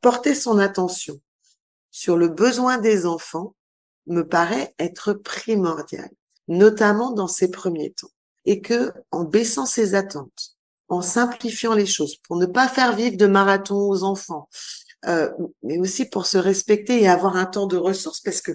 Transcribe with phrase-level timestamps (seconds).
[0.00, 1.20] porter son attention
[1.90, 3.54] sur le besoin des enfants
[4.06, 6.10] me paraît être primordial,
[6.48, 8.10] notamment dans ces premiers temps.
[8.44, 10.56] Et que, en baissant ses attentes,
[10.88, 14.48] en simplifiant les choses, pour ne pas faire vivre de marathon aux enfants,
[15.06, 15.30] euh,
[15.62, 18.52] mais aussi pour se respecter et avoir un temps de ressources, parce que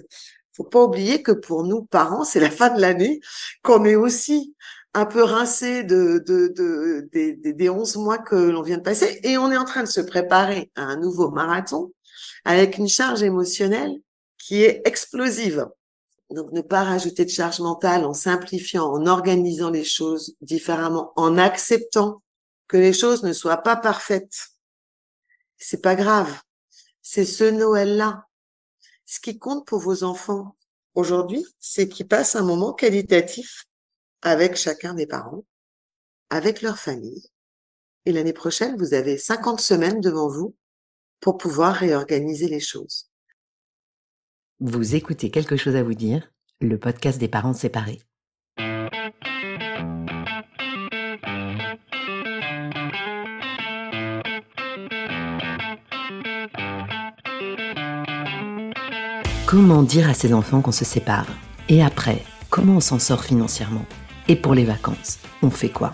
[0.52, 3.20] faut pas oublier que pour nous parents, c'est la fin de l'année,
[3.62, 4.54] qu'on est aussi
[4.96, 9.20] un peu rincé de, de, de, des, des 11 mois que l'on vient de passer
[9.24, 11.92] et on est en train de se préparer à un nouveau marathon
[12.46, 13.94] avec une charge émotionnelle
[14.38, 15.68] qui est explosive.
[16.30, 21.36] Donc ne pas rajouter de charge mentale en simplifiant, en organisant les choses différemment, en
[21.36, 22.22] acceptant
[22.66, 24.48] que les choses ne soient pas parfaites.
[25.58, 26.40] C'est pas grave.
[27.02, 28.24] C'est ce Noël-là.
[29.04, 30.56] Ce qui compte pour vos enfants
[30.94, 33.66] aujourd'hui, c'est qu'ils passent un moment qualitatif
[34.22, 35.44] avec chacun des parents,
[36.30, 37.30] avec leur famille.
[38.04, 40.54] Et l'année prochaine, vous avez 50 semaines devant vous
[41.20, 43.10] pour pouvoir réorganiser les choses.
[44.60, 48.00] Vous écoutez quelque chose à vous dire, le podcast des parents séparés.
[59.46, 61.28] Comment dire à ses enfants qu'on se sépare?
[61.68, 63.86] Et après, comment on s'en sort financièrement?
[64.28, 65.92] Et pour les vacances, on fait quoi?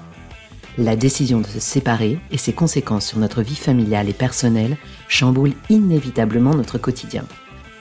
[0.79, 5.55] La décision de se séparer et ses conséquences sur notre vie familiale et personnelle chamboulent
[5.69, 7.25] inévitablement notre quotidien.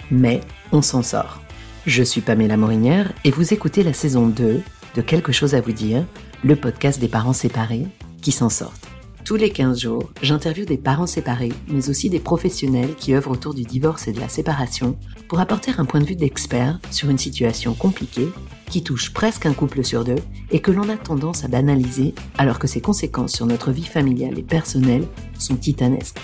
[0.09, 0.41] Mais
[0.73, 1.41] on s'en sort.
[1.85, 4.61] Je suis Pamela Morinière et vous écoutez la saison 2
[4.95, 6.05] de Quelque chose à vous dire,
[6.43, 7.88] le podcast des parents séparés
[8.21, 8.89] qui s'en sortent.
[9.23, 13.53] Tous les 15 jours, j'interviewe des parents séparés, mais aussi des professionnels qui œuvrent autour
[13.53, 14.97] du divorce et de la séparation
[15.30, 18.27] pour apporter un point de vue d'expert sur une situation compliquée
[18.72, 22.58] qui touche presque un couple sur deux et que l'on a tendance à banaliser alors
[22.58, 25.05] que ses conséquences sur notre vie familiale et personnelle
[25.38, 26.22] sont titanesques.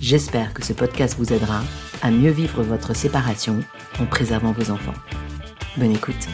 [0.00, 1.60] J'espère que ce podcast vous aidera
[2.00, 3.60] à mieux vivre votre séparation
[3.98, 4.94] en préservant vos enfants.
[5.76, 6.28] Bonne écoute.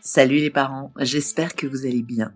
[0.00, 2.32] Salut les parents, j'espère que vous allez bien.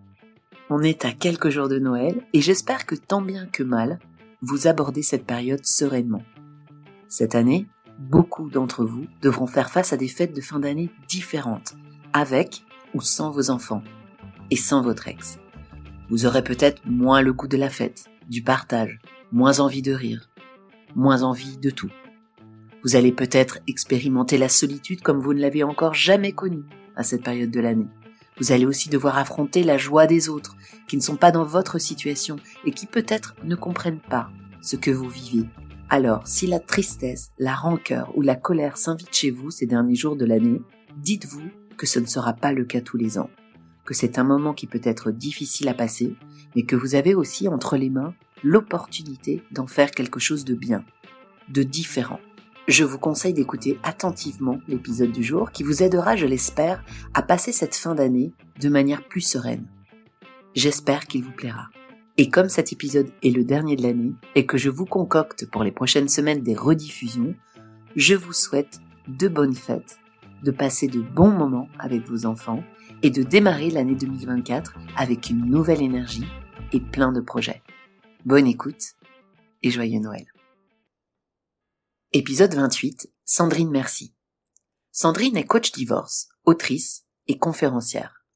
[0.69, 3.99] On est à quelques jours de Noël et j'espère que tant bien que mal,
[4.45, 6.21] vous abordez cette période sereinement.
[7.07, 7.65] Cette année,
[7.97, 11.75] beaucoup d'entre vous devront faire face à des fêtes de fin d'année différentes,
[12.11, 13.83] avec ou sans vos enfants,
[14.51, 15.39] et sans votre ex.
[16.09, 18.99] Vous aurez peut-être moins le goût de la fête, du partage,
[19.31, 20.29] moins envie de rire,
[20.93, 21.91] moins envie de tout.
[22.83, 26.65] Vous allez peut-être expérimenter la solitude comme vous ne l'avez encore jamais connue
[26.97, 27.87] à cette période de l'année.
[28.39, 30.55] Vous allez aussi devoir affronter la joie des autres
[30.87, 34.29] qui ne sont pas dans votre situation et qui peut-être ne comprennent pas
[34.61, 35.47] ce que vous vivez.
[35.89, 40.15] Alors, si la tristesse, la rancœur ou la colère s'invitent chez vous ces derniers jours
[40.15, 40.61] de l'année,
[40.97, 43.29] dites-vous que ce ne sera pas le cas tous les ans,
[43.85, 46.15] que c'est un moment qui peut être difficile à passer,
[46.55, 48.13] mais que vous avez aussi entre les mains
[48.43, 50.83] l'opportunité d'en faire quelque chose de bien,
[51.49, 52.19] de différent
[52.67, 57.51] je vous conseille d'écouter attentivement l'épisode du jour qui vous aidera, je l'espère, à passer
[57.51, 59.67] cette fin d'année de manière plus sereine.
[60.55, 61.69] J'espère qu'il vous plaira.
[62.17, 65.63] Et comme cet épisode est le dernier de l'année et que je vous concocte pour
[65.63, 67.33] les prochaines semaines des rediffusions,
[67.95, 69.99] je vous souhaite de bonnes fêtes,
[70.43, 72.63] de passer de bons moments avec vos enfants
[73.01, 76.27] et de démarrer l'année 2024 avec une nouvelle énergie
[76.71, 77.63] et plein de projets.
[78.25, 78.93] Bonne écoute
[79.63, 80.32] et joyeux Noël.
[82.15, 84.13] Épisode 28, Sandrine Merci.
[84.91, 88.27] Sandrine est coach divorce, autrice et conférencière.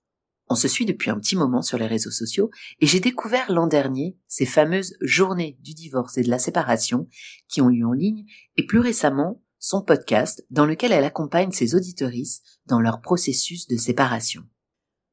[0.47, 2.49] On se suit depuis un petit moment sur les réseaux sociaux
[2.79, 7.07] et j'ai découvert l'an dernier ces fameuses journées du divorce et de la séparation
[7.47, 11.75] qui ont lieu en ligne et plus récemment son podcast dans lequel elle accompagne ses
[11.75, 14.41] auditorices dans leur processus de séparation.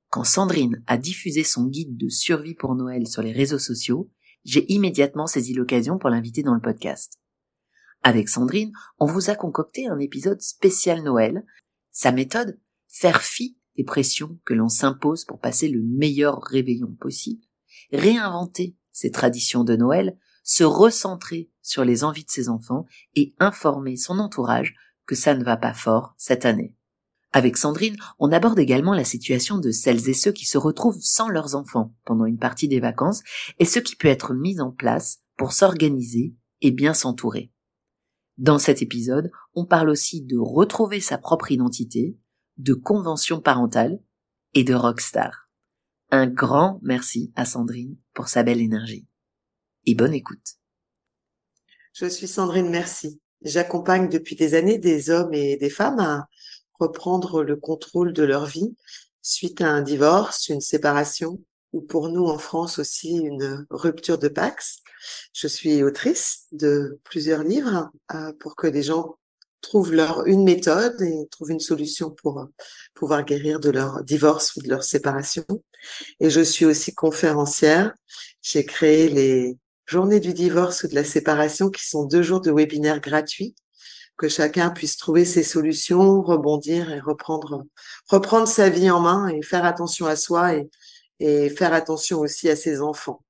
[0.09, 4.11] Quand Sandrine a diffusé son guide de survie pour Noël sur les réseaux sociaux,
[4.47, 7.21] j'ai immédiatement saisi l'occasion pour l'inviter dans le podcast.
[8.07, 11.43] Avec Sandrine, on vous a concocté un épisode spécial Noël.
[11.91, 17.41] Sa méthode, faire fi des pressions que l'on s'impose pour passer le meilleur réveillon possible,
[17.93, 22.85] réinventer ses traditions de Noël, se recentrer sur les envies de ses enfants
[23.15, 24.75] et informer son entourage
[25.07, 26.77] que ça ne va pas fort cette année.
[27.33, 31.31] Avec Sandrine, on aborde également la situation de celles et ceux qui se retrouvent sans
[31.31, 33.23] leurs enfants pendant une partie des vacances
[33.59, 37.54] et ce qui peut être mis en place pour s'organiser et bien s'entourer.
[38.37, 42.17] Dans cet épisode, on parle aussi de retrouver sa propre identité,
[42.57, 44.01] de convention parentale
[44.55, 45.49] et de rockstar.
[46.11, 49.07] Un grand merci à Sandrine pour sa belle énergie.
[49.87, 50.59] Et bonne écoute.
[51.93, 53.21] Je suis Sandrine Merci.
[53.43, 56.29] J'accompagne depuis des années des hommes et des femmes à
[56.75, 58.75] reprendre le contrôle de leur vie
[59.23, 61.41] suite à un divorce, une séparation,
[61.73, 64.84] ou pour nous en France aussi une rupture de Pax.
[65.33, 69.17] Je suis autrice de plusieurs livres euh, pour que les gens
[69.61, 72.47] trouvent leur une méthode et trouvent une solution pour euh,
[72.95, 75.45] pouvoir guérir de leur divorce ou de leur séparation.
[76.21, 77.95] Et je suis aussi conférencière.
[78.43, 82.51] J'ai créé les journées du divorce ou de la séparation qui sont deux jours de
[82.51, 83.55] webinaires gratuits
[84.17, 87.67] que chacun puisse trouver ses solutions, rebondir et reprendre
[88.47, 90.53] sa vie en main et faire attention à soi
[91.21, 93.24] et faire attention aussi à ses enfants.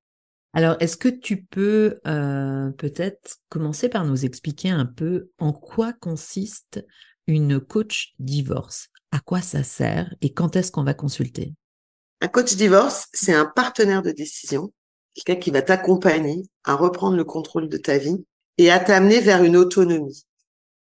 [0.55, 5.91] Alors, est-ce que tu peux euh, peut-être commencer par nous expliquer un peu en quoi
[5.91, 6.81] consiste
[7.27, 8.87] une coach divorce?
[9.11, 11.53] À quoi ça sert et quand est-ce qu'on va consulter?
[12.21, 14.71] Un coach divorce, c'est un partenaire de décision,
[15.13, 18.25] quelqu'un qui va t'accompagner à reprendre le contrôle de ta vie
[18.57, 20.25] et à t'amener vers une autonomie.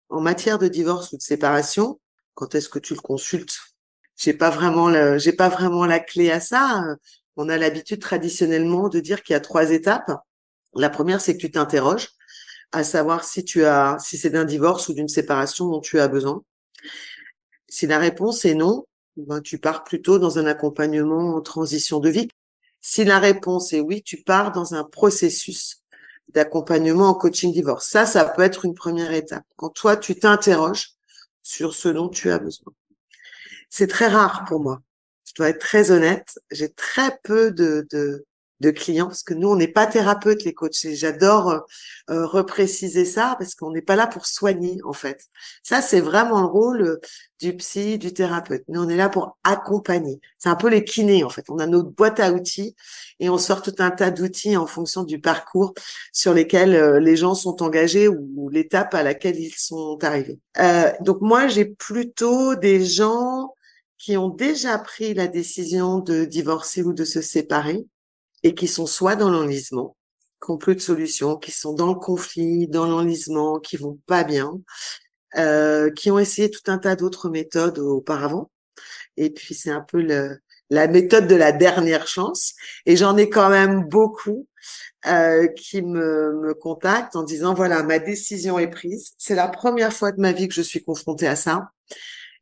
[0.09, 1.99] En matière de divorce ou de séparation,
[2.33, 3.59] quand est-ce que tu le consultes?
[4.17, 6.83] J'ai pas vraiment j'ai pas vraiment la clé à ça
[7.39, 10.11] on a l'habitude traditionnellement de dire qu'il y a trois étapes.
[10.75, 12.09] La première, c'est que tu t'interroges
[12.73, 16.09] à savoir si tu as, si c'est d'un divorce ou d'une séparation dont tu as
[16.09, 16.43] besoin.
[17.69, 22.09] Si la réponse est non, ben, tu pars plutôt dans un accompagnement en transition de
[22.09, 22.27] vie.
[22.81, 25.81] Si la réponse est oui, tu pars dans un processus
[26.33, 27.87] d'accompagnement en coaching divorce.
[27.87, 29.45] Ça, ça peut être une première étape.
[29.55, 30.91] Quand toi, tu t'interroges
[31.41, 32.73] sur ce dont tu as besoin.
[33.69, 34.81] C'est très rare pour moi
[35.29, 38.25] je dois être très honnête, j'ai très peu de, de,
[38.61, 40.83] de, clients parce que nous, on n'est pas thérapeutes, les coachs.
[40.85, 41.59] Et j'adore euh,
[42.09, 45.27] euh, repréciser ça parce qu'on n'est pas là pour soigner, en fait.
[45.61, 46.99] Ça, c'est vraiment le rôle euh,
[47.39, 48.63] du psy, du thérapeute.
[48.69, 50.19] Nous, on est là pour accompagner.
[50.39, 51.45] C'est un peu les kinés, en fait.
[51.49, 52.75] On a notre boîte à outils
[53.19, 55.75] et on sort tout un tas d'outils en fonction du parcours
[56.11, 60.39] sur lesquels les gens sont engagés ou, l'étape à laquelle ils sont arrivés.
[61.01, 63.53] donc moi, j'ai plutôt des gens
[63.99, 67.85] qui ont déjà pris la décision de divorcer ou de se séparer
[68.43, 69.97] et qui sont soit dans l'enlisement,
[70.43, 74.23] qui n'ont plus de solution, qui sont dans le conflit, dans l'enlisement, qui vont pas
[74.23, 74.53] bien,
[75.37, 78.49] euh, qui ont essayé tout un tas d'autres méthodes auparavant.
[79.17, 82.53] Et puis c'est un peu le, la méthode de la dernière chance.
[82.85, 84.47] Et j'en ai quand même beaucoup
[85.07, 89.11] euh, qui me, me contactent en disant voilà ma décision est prise.
[89.17, 91.69] C'est la première fois de ma vie que je suis confrontée à ça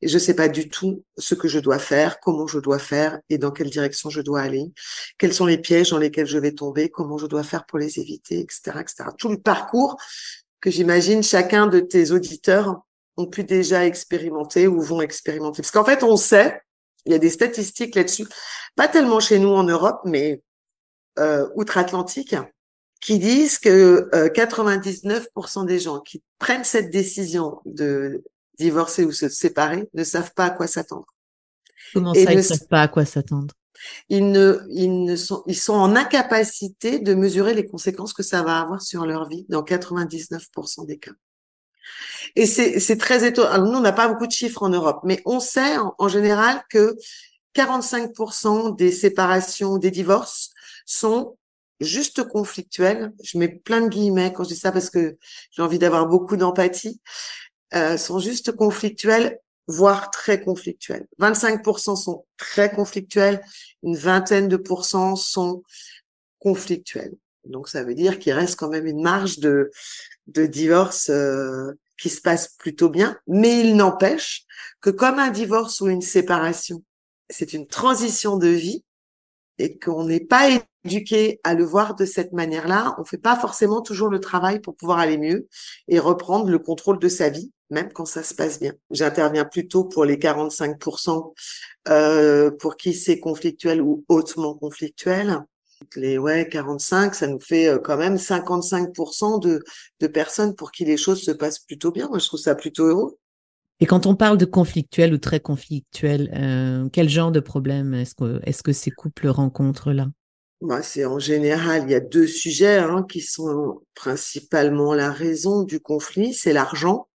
[0.01, 3.19] et je sais pas du tout ce que je dois faire, comment je dois faire
[3.29, 4.71] et dans quelle direction je dois aller,
[5.17, 7.99] quels sont les pièges dans lesquels je vais tomber, comment je dois faire pour les
[7.99, 9.09] éviter, etc., etc.
[9.17, 9.97] Tout le parcours
[10.61, 12.81] que j'imagine chacun de tes auditeurs
[13.17, 15.61] ont pu déjà expérimenter ou vont expérimenter.
[15.61, 16.61] Parce qu'en fait, on sait,
[17.05, 18.27] il y a des statistiques là-dessus,
[18.75, 20.41] pas tellement chez nous en Europe, mais
[21.17, 22.35] euh, outre-Atlantique,
[23.01, 28.23] qui disent que 99% euh, des gens qui prennent cette décision de
[28.57, 31.05] divorcer ou se séparer ne savent pas à quoi s'attendre.
[31.93, 33.53] Comment ça, ils ne savent pas à quoi s'attendre?
[34.09, 38.41] Ils ne, ils ne sont, ils sont en incapacité de mesurer les conséquences que ça
[38.41, 41.11] va avoir sur leur vie dans 99% des cas.
[42.35, 43.49] Et c'est, c'est très étonnant.
[43.49, 46.07] Alors, nous, on n'a pas beaucoup de chiffres en Europe, mais on sait en, en
[46.07, 46.95] général que
[47.55, 50.51] 45% des séparations, des divorces
[50.85, 51.37] sont
[51.79, 53.13] juste conflictuels.
[53.23, 55.17] Je mets plein de guillemets quand je dis ça parce que
[55.51, 57.01] j'ai envie d'avoir beaucoup d'empathie.
[57.73, 61.05] Euh, sont juste conflictuels, voire très conflictuels.
[61.19, 63.41] 25% sont très conflictuels,
[63.83, 65.63] une vingtaine de pourcents sont
[66.39, 67.13] conflictuels.
[67.43, 69.69] Donc ça veut dire qu'il reste quand même une marge de,
[70.27, 74.45] de divorce euh, qui se passe plutôt bien, mais il n'empêche
[74.79, 76.83] que comme un divorce ou une séparation,
[77.29, 78.85] c'est une transition de vie
[79.57, 80.49] et qu'on n'est pas
[80.85, 84.75] éduqué à le voir de cette manière-là, on fait pas forcément toujours le travail pour
[84.77, 85.49] pouvoir aller mieux
[85.89, 88.73] et reprendre le contrôle de sa vie même quand ça se passe bien.
[88.91, 91.33] J'interviens plutôt pour les 45%
[91.89, 95.39] euh, pour qui c'est conflictuel ou hautement conflictuel.
[95.95, 99.63] Les ouais 45, ça nous fait euh, quand même 55% de,
[99.99, 102.07] de personnes pour qui les choses se passent plutôt bien.
[102.07, 103.17] Moi, je trouve ça plutôt heureux.
[103.79, 108.15] Et quand on parle de conflictuel ou très conflictuel, euh, quel genre de problème est-ce
[108.15, 110.07] que, est-ce que ces couples rencontrent là?
[110.61, 115.61] Bah, c'est en général, il y a deux sujets hein, qui sont principalement la raison
[115.61, 117.06] du conflit, c'est l'argent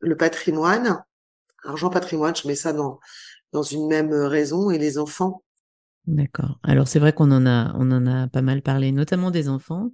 [0.00, 1.02] le patrimoine,
[1.64, 2.98] argent patrimoine, je mets ça dans,
[3.52, 5.42] dans une même raison, et les enfants.
[6.06, 6.58] D'accord.
[6.62, 9.90] Alors c'est vrai qu'on en a, on en a pas mal parlé, notamment des enfants.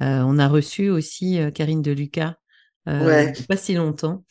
[0.00, 2.36] Euh, on a reçu aussi euh, Karine de Lucas,
[2.88, 4.24] euh, pas si longtemps,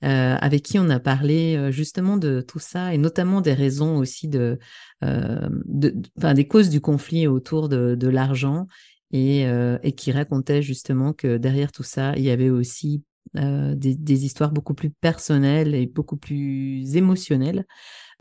[0.00, 4.60] avec qui on a parlé justement de tout ça et notamment des raisons aussi de,
[5.02, 5.92] de,
[6.32, 8.68] des causes du conflit autour de, de l'argent
[9.10, 9.42] et,
[9.82, 13.02] et qui racontait justement que derrière tout ça, il y avait aussi
[13.36, 17.66] euh, des, histoires beaucoup plus personnelles et beaucoup plus émotionnelles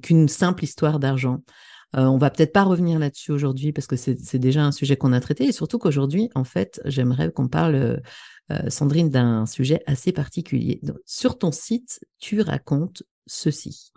[0.01, 1.43] qu'une simple histoire d'argent.
[1.95, 5.13] Euh, on va peut-être pas revenir là-dessus aujourd'hui parce que c'est déjà un sujet qu'on
[5.13, 8.01] a traité et surtout qu'aujourd'hui, en fait, j'aimerais qu'on parle,
[8.51, 10.81] euh, Sandrine, d'un sujet assez particulier.
[11.05, 13.91] sur ton site, tu racontes ceci.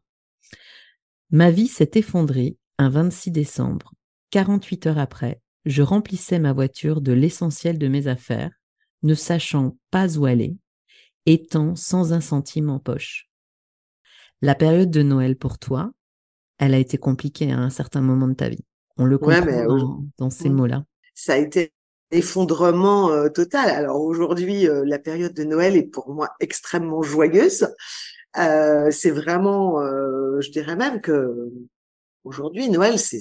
[1.31, 3.93] Ma vie s'est effondrée un 26 décembre.
[4.31, 8.51] 48 heures après, je remplissais ma voiture de l'essentiel de mes affaires,
[9.03, 10.57] ne sachant pas où aller,
[11.27, 13.31] étant sans un centime en poche.
[14.43, 15.93] La période de Noël pour toi,
[16.59, 18.65] elle a été compliquée à un certain moment de ta vie.
[18.97, 20.85] On le comprend dans, ces mots-là.
[21.15, 21.73] Ça a été
[22.11, 23.71] effondrement euh, total.
[23.71, 27.69] Alors aujourd'hui, euh, la période de Noël est pour moi extrêmement joyeuse.
[28.39, 29.81] Euh, c'est vraiment,
[30.41, 31.51] je dirais même que
[32.25, 33.21] aujourd'hui Noël, c'est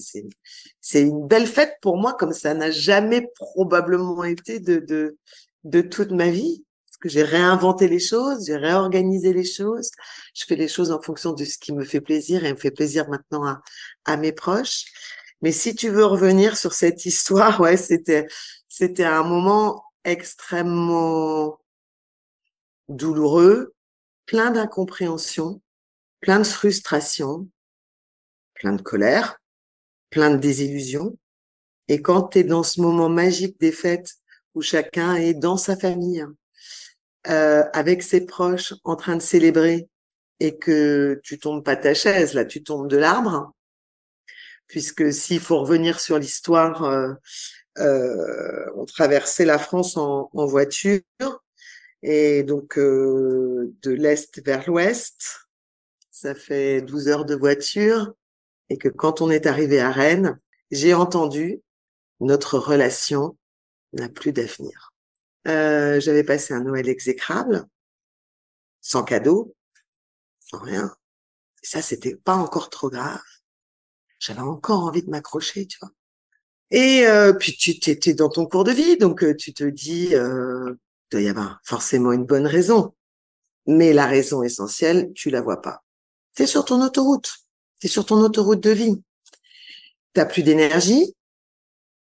[0.82, 5.18] c'est une belle fête pour moi, comme ça n'a jamais probablement été de de
[5.64, 6.64] de toute ma vie
[7.00, 9.92] que j'ai réinventé les choses, j'ai réorganisé les choses,
[10.34, 12.72] je fais les choses en fonction de ce qui me fait plaisir et me fait
[12.72, 13.62] plaisir maintenant à,
[14.06, 14.86] à mes proches.
[15.42, 18.28] Mais si tu veux revenir sur cette histoire, ouais, c'était
[18.68, 21.60] c'était un moment extrêmement
[22.88, 23.74] douloureux,
[24.26, 25.62] plein d'incompréhension,
[26.22, 27.50] plein de frustration,
[28.54, 29.40] plein de colère,
[30.10, 31.18] plein de désillusion.
[31.88, 34.16] Et quand tu es dans ce moment magique des fêtes
[34.54, 36.26] où chacun est dans sa famille,
[37.28, 39.90] euh, avec ses proches en train de célébrer
[40.40, 43.54] et que tu tombes pas ta chaise, là, tu tombes de l'arbre,
[44.68, 47.14] puisque s'il faut revenir sur l'histoire, euh,
[47.80, 51.02] euh, on traversait la France en, en voiture
[52.02, 55.50] et donc de l'est vers l'ouest,
[56.12, 58.14] ça fait 12 heures de voiture
[58.70, 60.40] et que quand on est arrivé à Rennes,
[60.72, 61.62] j'ai entendu
[62.20, 63.38] notre relation
[63.94, 64.94] n'a plus d'avenir.
[65.48, 67.66] Euh, j'avais passé un Noël exécrable,
[68.82, 69.56] sans cadeau,
[70.40, 70.96] sans rien.
[71.64, 73.22] Et ça, c'était pas encore trop grave.
[74.20, 75.92] J'avais encore envie de m'accrocher, tu vois.
[76.72, 80.16] Et euh, puis tu étais dans ton cours de vie, donc euh, tu te dis,
[80.16, 82.94] euh, il doit y avoir forcément une bonne raison.
[83.66, 85.84] Mais la raison essentielle, tu la vois pas.
[86.36, 87.38] T'es sur ton autoroute.
[87.80, 89.02] T'es sur ton autoroute de vie.
[90.14, 91.16] T'as plus d'énergie,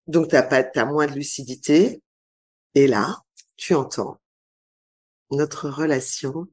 [0.07, 2.01] donc t'as pas, t'as moins de lucidité.
[2.75, 3.23] Et là,
[3.57, 4.21] tu entends,
[5.31, 6.47] notre relation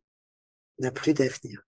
[0.80, 1.62] n'a plus d'avenir.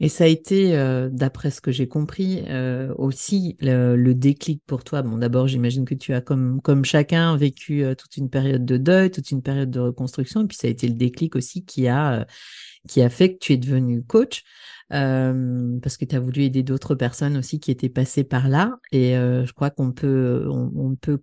[0.00, 4.82] Et ça a été, euh, d'après ce que j'ai compris, euh, aussi le, déclic pour
[4.82, 5.02] toi.
[5.02, 9.10] Bon, d'abord, j'imagine que tu as, comme, chacun, vécu euh, toute une période de deuil,
[9.10, 10.42] toute une période de reconstruction.
[10.42, 12.26] Et puis, ça a été le déclic aussi qui a,
[12.88, 14.42] qui a fait que tu es devenu coach.
[14.88, 18.78] parce que tu as voulu aider d'autres personnes aussi qui étaient passées par là.
[18.90, 21.20] Et je crois qu'on peut, on peut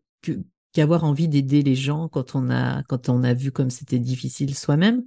[0.73, 4.55] qu'avoir envie d'aider les gens quand on a quand on a vu comme c'était difficile
[4.55, 5.03] soi-même.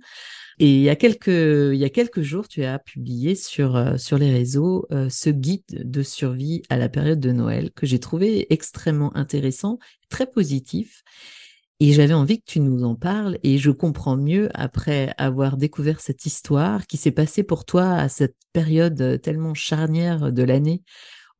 [0.59, 3.97] Et il y a quelques il y a quelques jours, tu as publié sur euh,
[3.97, 7.99] sur les réseaux euh, ce guide de survie à la période de Noël que j'ai
[7.99, 9.79] trouvé extrêmement intéressant,
[10.11, 11.03] très positif.
[11.81, 16.01] Et j'avais envie que tu nous en parles et je comprends mieux après avoir découvert
[16.01, 20.83] cette histoire qui s'est passée pour toi à cette période tellement charnière de l'année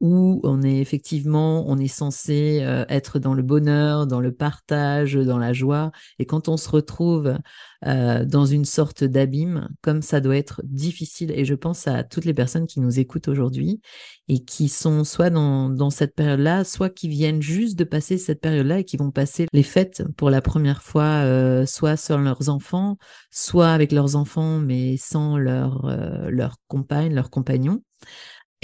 [0.01, 5.15] où on est effectivement, on est censé euh, être dans le bonheur, dans le partage,
[5.15, 5.93] dans la joie.
[6.19, 7.39] Et quand on se retrouve
[7.87, 12.25] euh, dans une sorte d'abîme, comme ça doit être difficile, et je pense à toutes
[12.25, 13.81] les personnes qui nous écoutent aujourd'hui
[14.29, 18.41] et qui sont soit dans, dans cette période-là, soit qui viennent juste de passer cette
[18.41, 22.49] période-là et qui vont passer les fêtes pour la première fois, euh, soit sur leurs
[22.49, 22.99] enfants,
[23.31, 25.87] soit avec leurs enfants, mais sans leur,
[26.29, 27.81] leur compagne, leur compagnon.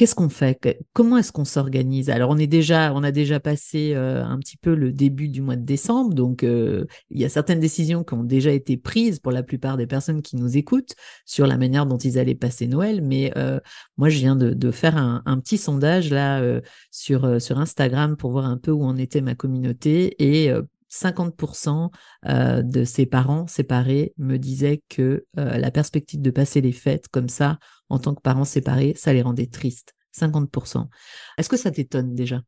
[0.00, 0.58] Qu'est-ce qu'on fait
[0.94, 2.08] Comment est-ce qu'on s'organise?
[2.08, 5.42] Alors on est déjà, on a déjà passé euh, un petit peu le début du
[5.42, 9.18] mois de décembre, donc euh, il y a certaines décisions qui ont déjà été prises
[9.18, 10.94] pour la plupart des personnes qui nous écoutent
[11.26, 13.02] sur la manière dont ils allaient passer Noël.
[13.02, 13.60] Mais euh,
[13.98, 16.42] moi, je viens de, faire un, petit sondage là
[16.90, 20.50] sur sur Instagram pour voir un peu où en était ma communauté et
[20.90, 21.90] 50%
[22.26, 27.58] de ses parents séparés me disaient que la perspective de passer les fêtes comme ça
[27.88, 29.94] en tant que parents séparés, ça les rendait tristes.
[30.16, 30.88] 50%.
[31.38, 32.42] Est-ce que ça t'étonne déjà?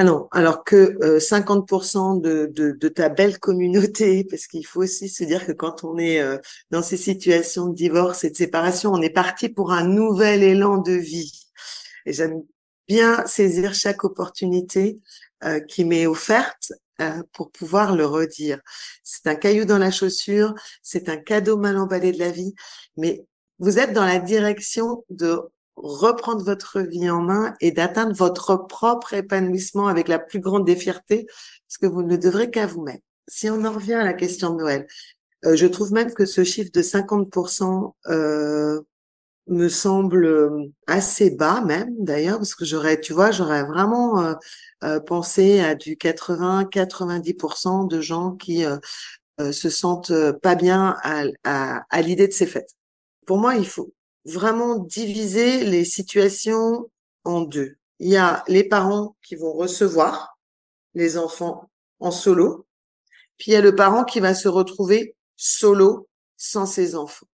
[0.00, 5.24] Ah non, alors que 50% euh, de, ta belle communauté, parce qu'il faut aussi se
[5.24, 6.38] dire que quand on est euh,
[6.70, 10.78] dans ces situations de divorce et de séparation, on est parti pour un nouvel élan
[10.78, 11.50] de vie.
[12.06, 12.44] Et j'aime
[12.86, 15.00] bien saisir chaque opportunité
[15.42, 16.72] euh, qui m'est offerte
[17.32, 18.60] pour pouvoir le redire.
[19.02, 22.54] C'est un caillou dans la chaussure, c'est un cadeau mal emballé de la vie,
[22.96, 23.24] mais
[23.58, 25.40] vous êtes dans la direction de
[25.76, 30.76] reprendre votre vie en main et d'atteindre votre propre épanouissement avec la plus grande des
[30.76, 31.26] fiertés,
[31.66, 33.00] parce que vous ne devrez qu'à vous-même.
[33.28, 34.86] Si on en revient à la question de Noël,
[35.44, 38.80] euh, je trouve même que ce chiffre de 50% euh,
[39.48, 44.34] me semble euh, assez bas même d'ailleurs parce que j'aurais tu vois j'aurais vraiment euh,
[44.84, 48.64] euh, pensé à du 80-90% de gens qui
[49.52, 50.12] se sentent
[50.42, 52.74] pas bien à, à, à l'idée de ces fêtes.
[53.24, 53.92] Pour moi, il faut
[54.24, 56.90] vraiment diviser les situations
[57.24, 57.76] en deux.
[58.00, 60.38] Il y a les parents qui vont recevoir
[60.94, 62.66] les enfants en solo,
[63.36, 67.26] puis il y a le parent qui va se retrouver solo sans ses enfants.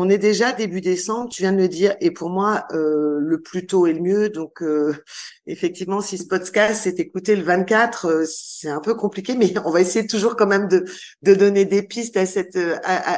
[0.00, 3.42] On est déjà début décembre, tu viens de le dire, et pour moi, euh, le
[3.42, 4.28] plus tôt est le mieux.
[4.28, 4.94] Donc, euh,
[5.46, 9.72] effectivement, si ce podcast s'est écouté le 24, euh, c'est un peu compliqué, mais on
[9.72, 10.84] va essayer toujours quand même de,
[11.22, 12.56] de donner des pistes à cette,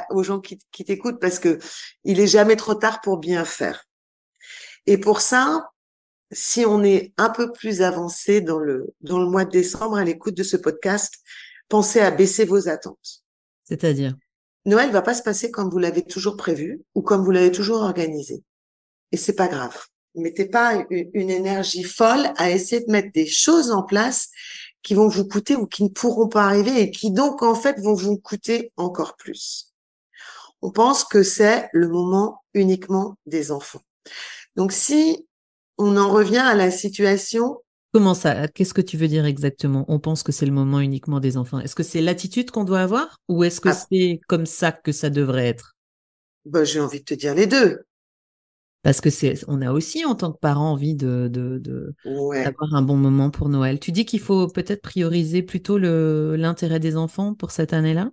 [0.09, 1.59] aux gens qui, qui t'écoutent, parce que
[2.05, 3.85] il est jamais trop tard pour bien faire.
[4.87, 5.69] Et pour ça,
[6.33, 10.05] si on est un peu plus avancé dans le dans le mois de décembre à
[10.05, 11.13] l'écoute de ce podcast,
[11.69, 13.23] pensez à baisser vos attentes.
[13.65, 14.15] C'est-à-dire?
[14.67, 17.83] Noël va pas se passer comme vous l'avez toujours prévu ou comme vous l'avez toujours
[17.83, 18.43] organisé.
[19.13, 19.77] Et c'est pas grave.
[20.15, 24.29] Mettez pas une, énergie folle à essayer de mettre des choses en place
[24.83, 27.79] qui vont vous coûter ou qui ne pourront pas arriver et qui donc en fait
[27.81, 29.73] vont vous coûter encore plus.
[30.63, 33.83] On pense que c'est le moment uniquement des enfants.
[34.57, 35.27] Donc si
[35.79, 39.85] on en revient à la situation Comment ça Qu'est-ce que tu veux dire exactement?
[39.89, 41.59] On pense que c'est le moment uniquement des enfants.
[41.59, 43.73] Est-ce que c'est l'attitude qu'on doit avoir ou est-ce que ah.
[43.91, 45.75] c'est comme ça que ça devrait être?
[46.45, 47.81] Ben, J'ai envie de te dire les deux.
[48.83, 51.61] Parce que c'est, on a aussi en tant que parent envie de, de,
[52.05, 53.79] d'avoir un bon moment pour Noël.
[53.79, 58.11] Tu dis qu'il faut peut-être prioriser plutôt le, l'intérêt des enfants pour cette année-là?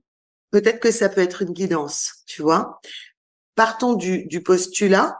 [0.52, 2.82] Peut-être que ça peut être une guidance, tu vois?
[3.56, 5.18] Partons du, du postulat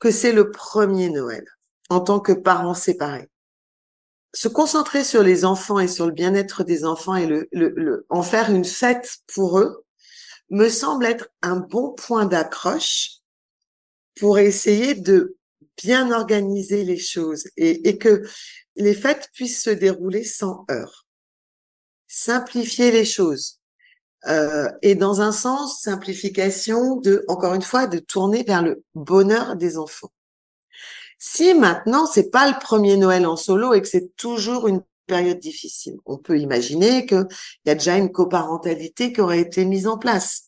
[0.00, 1.44] que c'est le premier Noël
[1.88, 3.29] en tant que parents séparés
[4.32, 7.48] se concentrer sur les enfants et sur le bien-être des enfants et
[8.08, 9.84] en faire une fête pour eux
[10.50, 13.18] me semble être un bon point d'accroche
[14.18, 15.36] pour essayer de
[15.82, 18.22] bien organiser les choses et, et, que
[18.76, 21.06] les fêtes puissent se dérouler sans heurts.
[22.08, 23.60] Simplifier les choses.
[24.26, 29.56] Euh, et dans un sens, simplification de, encore une fois, de tourner vers le bonheur
[29.56, 30.12] des enfants.
[31.22, 35.38] Si maintenant c'est pas le premier Noël en solo et que c'est toujours une période
[35.38, 37.26] difficile, on peut imaginer qu'il
[37.66, 40.46] y a déjà une coparentalité qui aurait été mise en place.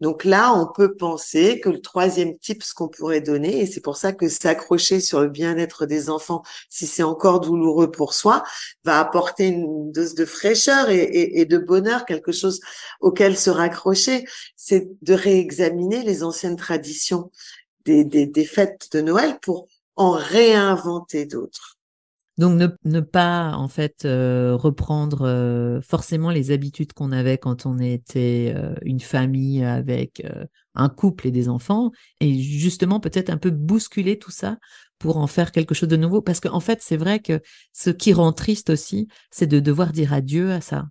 [0.00, 3.80] Donc là, on peut penser que le troisième type, ce qu'on pourrait donner, et c'est
[3.80, 8.42] pour ça que s'accrocher sur le bien-être des enfants, si c'est encore douloureux pour soi,
[8.84, 12.60] va apporter une dose de fraîcheur et, et de bonheur, quelque chose
[13.00, 17.30] auquel se raccrocher, c'est de réexaminer les anciennes traditions
[17.84, 21.78] des, des, des fêtes de Noël pour en réinventer d'autres.
[22.36, 27.64] Donc ne, ne, pas en fait euh, reprendre euh, forcément les habitudes qu'on avait quand
[27.64, 30.26] on était euh, une famille avec
[30.74, 34.58] un couple et des enfants et justement peut-être un peu bousculer tout ça
[34.98, 37.40] pour en faire quelque chose de nouveau parce qu'en en fait c'est vrai que
[37.72, 40.86] ce qui rend triste aussi c'est de devoir dire adieu à ça.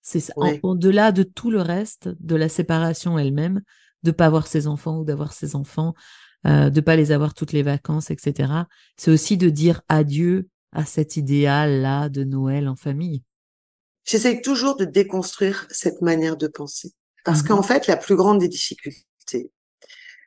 [0.00, 0.32] C'est
[0.62, 3.60] au-delà de tout le reste de la séparation elle-même,
[4.02, 5.94] de pas avoir ses enfants ou d'avoir ses enfants,
[6.46, 8.52] euh, de pas les avoir toutes les vacances, etc.
[8.96, 13.22] C'est aussi de dire adieu à cet idéal-là de Noël en famille.
[14.04, 16.92] J'essaie toujours de déconstruire cette manière de penser.
[17.24, 17.64] Parce qu'en mhm.
[17.64, 19.52] fait, la plus grande des difficultés,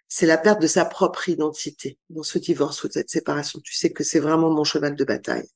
[0.08, 3.60] c'est la perte de sa propre identité dans ce divorce ou cette séparation.
[3.62, 5.50] Tu sais que c'est vraiment mon cheval de bataille.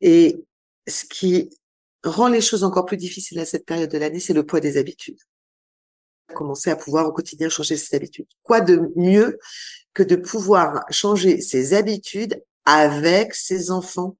[0.00, 0.44] Et
[0.86, 1.50] ce qui
[2.04, 4.76] rend les choses encore plus difficiles à cette période de l'année, c'est le poids des
[4.76, 5.18] habitudes
[6.32, 8.26] commencer à pouvoir au quotidien changer ses habitudes.
[8.42, 9.38] Quoi de mieux
[9.94, 14.16] que de pouvoir changer ses habitudes avec ses enfants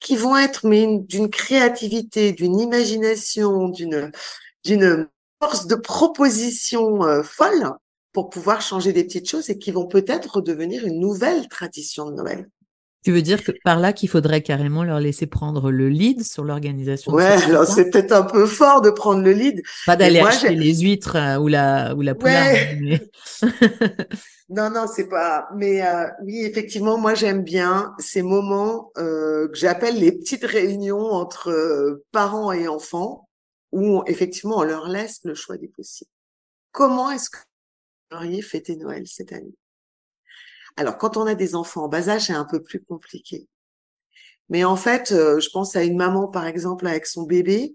[0.00, 5.08] qui vont être d'une créativité, d'une imagination, d'une
[5.42, 7.72] force de proposition euh, folle
[8.12, 12.14] pour pouvoir changer des petites choses et qui vont peut-être devenir une nouvelle tradition de
[12.14, 12.48] Noël.
[13.04, 16.42] Tu veux dire que par là qu'il faudrait carrément leur laisser prendre le lead sur
[16.42, 19.62] l'organisation Ouais, alors c'est peut-être un peu fort de prendre le lead.
[19.84, 23.02] Pas d'aller acheter les huîtres euh, ou la ou la ouais.
[24.48, 25.48] non, non, c'est pas.
[25.54, 31.04] Mais euh, oui, effectivement, moi j'aime bien ces moments euh, que j'appelle les petites réunions
[31.04, 33.28] entre euh, parents et enfants,
[33.70, 36.10] où effectivement on leur laisse le choix des possibles.
[36.72, 37.36] Comment est-ce que
[38.10, 39.54] vous auriez fêté Noël cette année?
[40.76, 43.48] Alors, quand on a des enfants en bas âge, c'est un peu plus compliqué.
[44.48, 47.74] Mais en fait, euh, je pense à une maman, par exemple, avec son bébé,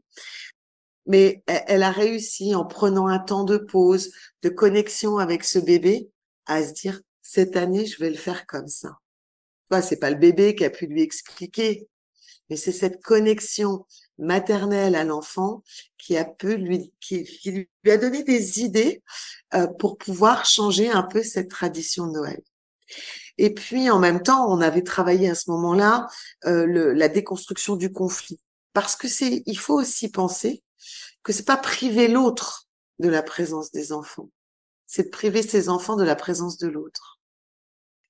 [1.05, 4.12] mais elle, a réussi en prenant un temps de pause,
[4.43, 6.09] de connexion avec ce bébé,
[6.45, 8.97] à se dire, cette année, je vais le faire comme ça.
[9.69, 11.88] Bah, c'est pas le bébé qui a pu lui expliquer,
[12.49, 13.85] mais c'est cette connexion
[14.17, 15.63] maternelle à l'enfant
[15.97, 17.23] qui a pu lui, qui,
[17.83, 19.03] lui a donné des idées
[19.53, 22.41] euh, pour pouvoir changer un peu cette tradition de Noël.
[23.38, 26.08] Et puis en même temps, on avait travaillé à ce moment-là
[26.45, 28.39] euh, la déconstruction du conflit,
[28.73, 30.63] parce que c'est, il faut aussi penser
[31.23, 32.67] que c'est pas priver l'autre
[32.99, 34.30] de la présence des enfants,
[34.88, 37.19] c'est de priver ses enfants de la présence de l'autre.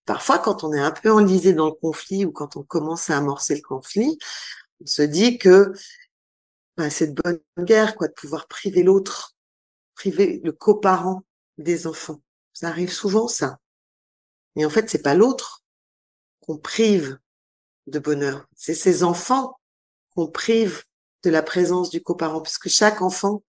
[0.05, 3.17] Parfois, quand on est un peu enlisé dans le conflit ou quand on commence à
[3.17, 4.17] amorcer le conflit,
[4.81, 5.71] on se dit que
[6.77, 9.35] bah, c'est de bonne guerre, quoi, de pouvoir priver l'autre,
[9.93, 11.21] priver le coparent
[11.59, 12.21] des enfants.
[12.53, 13.59] Ça arrive souvent, ça.
[14.55, 15.63] Et en fait, c'est pas l'autre
[16.41, 17.17] qu'on prive
[17.87, 19.57] de bonheur, c'est ses enfants
[20.15, 20.83] qu'on prive
[21.23, 23.43] de la présence du coparent, puisque chaque enfant,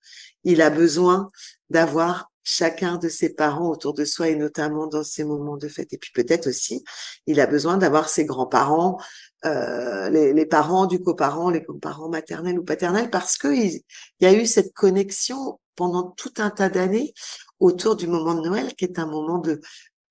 [0.45, 1.31] il a besoin
[1.69, 5.93] d'avoir chacun de ses parents autour de soi et notamment dans ces moments de fête.
[5.93, 6.85] Et puis peut-être aussi,
[7.27, 8.99] il a besoin d'avoir ses grands-parents,
[9.45, 13.83] euh, les, parents du coparent, les parents maternels ou paternels, parce qu'il il
[14.21, 17.15] y a eu cette connexion pendant tout un tas d'années
[17.59, 19.61] autour du moment de Noël, qui est un moment de,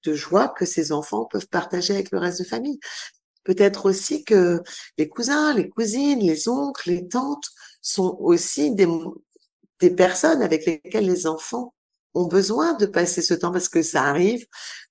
[0.03, 2.79] de joie que ces enfants peuvent partager avec le reste de famille.
[3.43, 4.61] Peut-être aussi que
[4.97, 7.49] les cousins, les cousines, les oncles, les tantes
[7.81, 8.87] sont aussi des,
[9.95, 11.73] personnes avec lesquelles les enfants
[12.13, 14.45] ont besoin de passer ce temps parce que ça arrive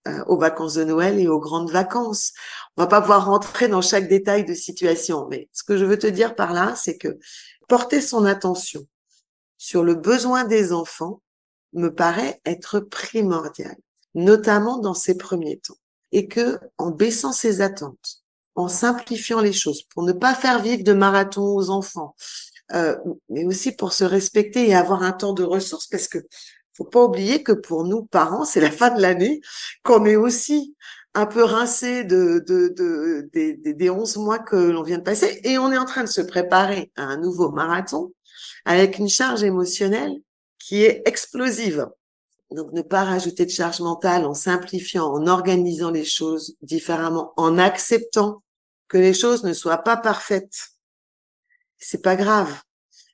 [0.06, 2.32] euh, aux vacances de Noël et aux grandes vacances.
[2.76, 5.98] On va pas pouvoir rentrer dans chaque détail de situation, mais ce que je veux
[5.98, 7.18] te dire par là, c'est que
[7.68, 8.86] porter son attention
[9.58, 11.20] sur le besoin des enfants
[11.72, 13.76] me paraît être primordial,
[14.18, 15.78] notamment dans ces premiers temps,
[16.12, 18.22] et que en baissant ses attentes,
[18.54, 22.14] en simplifiant les choses, pour ne pas faire vivre de marathon aux enfants,
[22.74, 22.96] euh,
[23.28, 26.18] mais aussi pour se respecter et avoir un temps de ressources, parce que
[26.76, 29.40] faut pas oublier que pour nous parents, c'est la fin de l'année,
[29.82, 30.76] qu'on est aussi
[31.14, 35.40] un peu rincé de, de, de, des, des 11 mois que l'on vient de passer
[35.42, 38.12] et on est en train de se préparer à un nouveau marathon
[38.64, 40.14] avec une charge émotionnelle
[40.58, 41.88] qui est explosive.
[42.50, 47.58] Donc ne pas rajouter de charge mentale en simplifiant, en organisant les choses différemment, en
[47.58, 48.42] acceptant
[48.88, 50.70] que les choses ne soient pas parfaites.
[51.76, 52.62] C'est pas grave.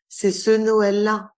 [0.09, 1.35] C'est ce Noël-là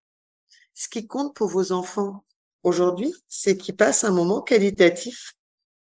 [0.77, 2.25] ce qui compte pour vos enfants
[2.63, 5.33] aujourd'hui, c'est qu'ils passent un moment qualitatif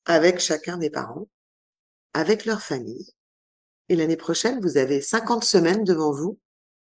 [0.04, 1.30] avec chacun des parents,
[2.13, 3.10] avec leur famille.
[3.88, 6.38] Et l'année prochaine, vous avez 50 semaines devant vous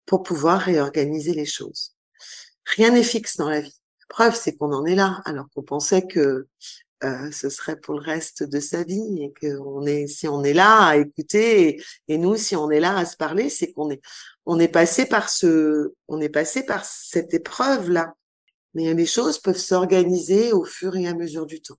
[0.07, 1.95] pour pouvoir réorganiser les choses.
[2.65, 3.79] Rien n'est fixe dans la vie.
[4.09, 6.47] Preuve, c'est qu'on en est là, alors qu'on pensait que
[7.03, 10.53] euh, ce serait pour le reste de sa vie et que est, si on est
[10.53, 14.01] là à écouter et nous, si on est là à se parler, c'est qu'on est,
[14.45, 18.13] on est passé par ce, on est passé par cette épreuve-là.
[18.73, 21.77] Mais les choses peuvent s'organiser au fur et à mesure du temps.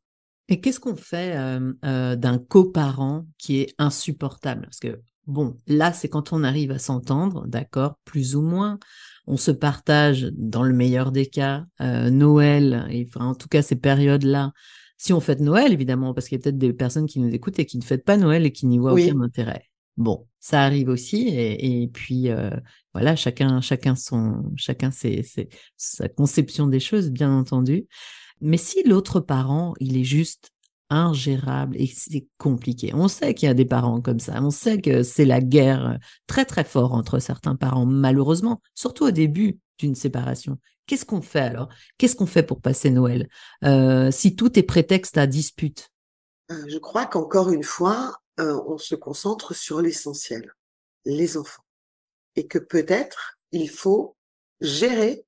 [0.48, 4.62] Et qu'est-ce qu'on fait euh, euh, d'un coparent qui est insupportable?
[4.62, 8.78] Parce que bon, là, c'est quand on arrive à s'entendre, d'accord, plus ou moins.
[9.26, 13.62] On se partage, dans le meilleur des cas, euh, Noël, et enfin, en tout cas
[13.62, 14.52] ces périodes-là.
[14.98, 17.58] Si on fête Noël, évidemment, parce qu'il y a peut-être des personnes qui nous écoutent
[17.58, 19.64] et qui ne fêtent pas Noël et qui n'y voient aucun intérêt.
[19.96, 22.50] Bon, ça arrive aussi, et, puis euh,
[22.92, 25.24] voilà, chacun, chacun son, chacun ses,
[25.76, 27.86] sa conception des choses, bien entendu.
[28.40, 30.53] Mais si l'autre parent, il est juste
[30.90, 32.92] ingérable et c'est compliqué.
[32.94, 34.40] On sait qu'il y a des parents comme ça.
[34.42, 39.10] On sait que c'est la guerre très très fort entre certains parents, malheureusement, surtout au
[39.10, 40.58] début d'une séparation.
[40.86, 41.68] Qu'est-ce qu'on fait alors?
[41.96, 43.28] Qu'est-ce qu'on fait pour passer Noël?
[43.64, 45.90] Euh, si tout est prétexte à dispute?
[46.50, 50.52] Euh, Je crois qu'encore une fois, euh, on se concentre sur l'essentiel,
[51.06, 51.64] les enfants.
[52.36, 54.16] Et que peut-être il faut
[54.60, 55.24] gérer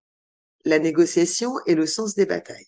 [0.65, 2.67] la négociation et le sens des batailles.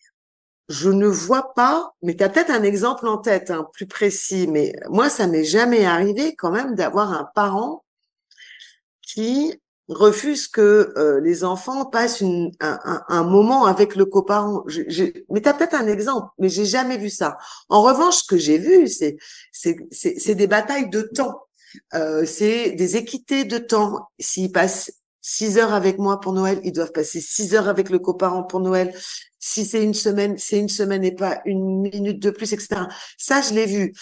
[0.69, 4.47] Je ne vois pas, mais tu as peut-être un exemple en tête, hein, plus précis,
[4.49, 7.85] mais moi, ça m'est jamais arrivé quand même d'avoir un parent
[9.03, 9.55] qui
[9.89, 12.23] refuse que euh, les enfants passent
[12.61, 14.63] un, moment avec le coparent.
[14.67, 17.39] Je, mais tu as peut-être un exemple, mais j'ai jamais vu ça.
[17.69, 19.17] En revanche, ce que j'ai vu, c'est
[19.53, 21.41] c'est des batailles de temps.
[21.95, 24.09] Euh, c'est des équités de temps.
[24.19, 24.93] S'ils passent
[25.29, 28.61] six heures avec moi pour Noël, ils doivent passer six heures avec le coparent pour
[28.61, 28.95] Noël.
[29.39, 32.87] Si c'est une semaine, c'est une semaine et pas une minute de plus, etc.
[33.19, 33.93] Ça, je l'ai vu.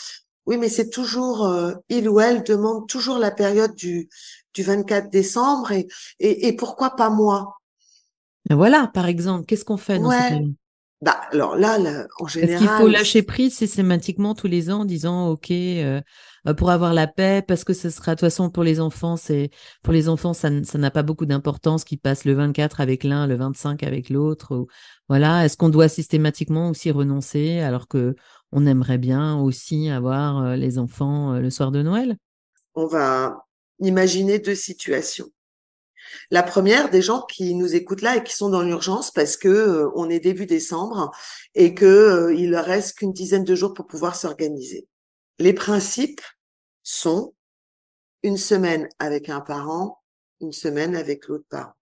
[0.46, 4.08] Oui, mais c'est toujours, euh, il ou elle demande toujours la période du,
[4.54, 5.88] du 24 décembre et,
[6.20, 7.56] et, pourquoi pas moi?
[8.48, 10.44] Voilà, par exemple, qu'est-ce qu'on fait dans ouais.
[11.02, 12.54] Bah, alors là, là en général.
[12.54, 16.00] Est-ce qu'il faut lâcher prise systématiquement tous les ans en disant, OK, euh,
[16.48, 19.16] euh, pour avoir la paix, parce que ce sera, de toute façon, pour les enfants,
[19.18, 19.50] c'est,
[19.82, 23.36] pour les enfants, ça, n'a pas beaucoup d'importance qu'ils passent le 24 avec l'un, le
[23.36, 24.66] 25 avec l'autre.
[25.08, 25.44] Voilà.
[25.44, 28.14] Est-ce qu'on doit systématiquement aussi renoncer alors que
[28.52, 32.16] on aimerait bien aussi avoir euh, les enfants le soir de Noël?
[32.74, 33.44] On va
[33.80, 35.28] imaginer deux situations.
[36.30, 39.48] La première, des gens qui nous écoutent là et qui sont dans l'urgence parce que
[39.48, 41.10] euh, on est début décembre
[41.54, 44.88] et que euh, il leur reste qu'une dizaine de jours pour pouvoir s'organiser.
[45.38, 46.22] Les principes
[46.82, 47.34] sont
[48.22, 50.02] une semaine avec un parent,
[50.40, 51.74] une semaine avec l'autre parent.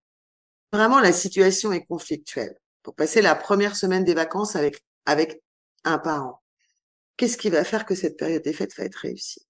[0.73, 2.55] Vraiment, la situation est conflictuelle.
[2.83, 5.41] Pour passer la première semaine des vacances avec, avec
[5.85, 6.41] un parent,
[7.17, 9.45] qu'est-ce qui va faire que cette période des fêtes va être réussie?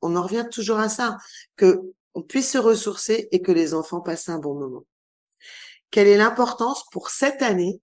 [0.00, 1.18] On en revient toujours à ça,
[1.56, 1.80] que
[2.14, 4.84] on puisse se ressourcer et que les enfants passent un bon moment.
[5.90, 7.80] Quelle est l'importance pour cette année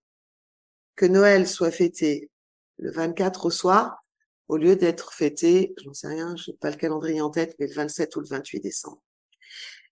[0.96, 2.30] que Noël soit fêté
[2.78, 4.04] le 24 au soir
[4.50, 7.68] au lieu d'être fêté, j'en sais rien, je n'ai pas le calendrier en tête, mais
[7.68, 9.00] le 27 ou le 28 décembre?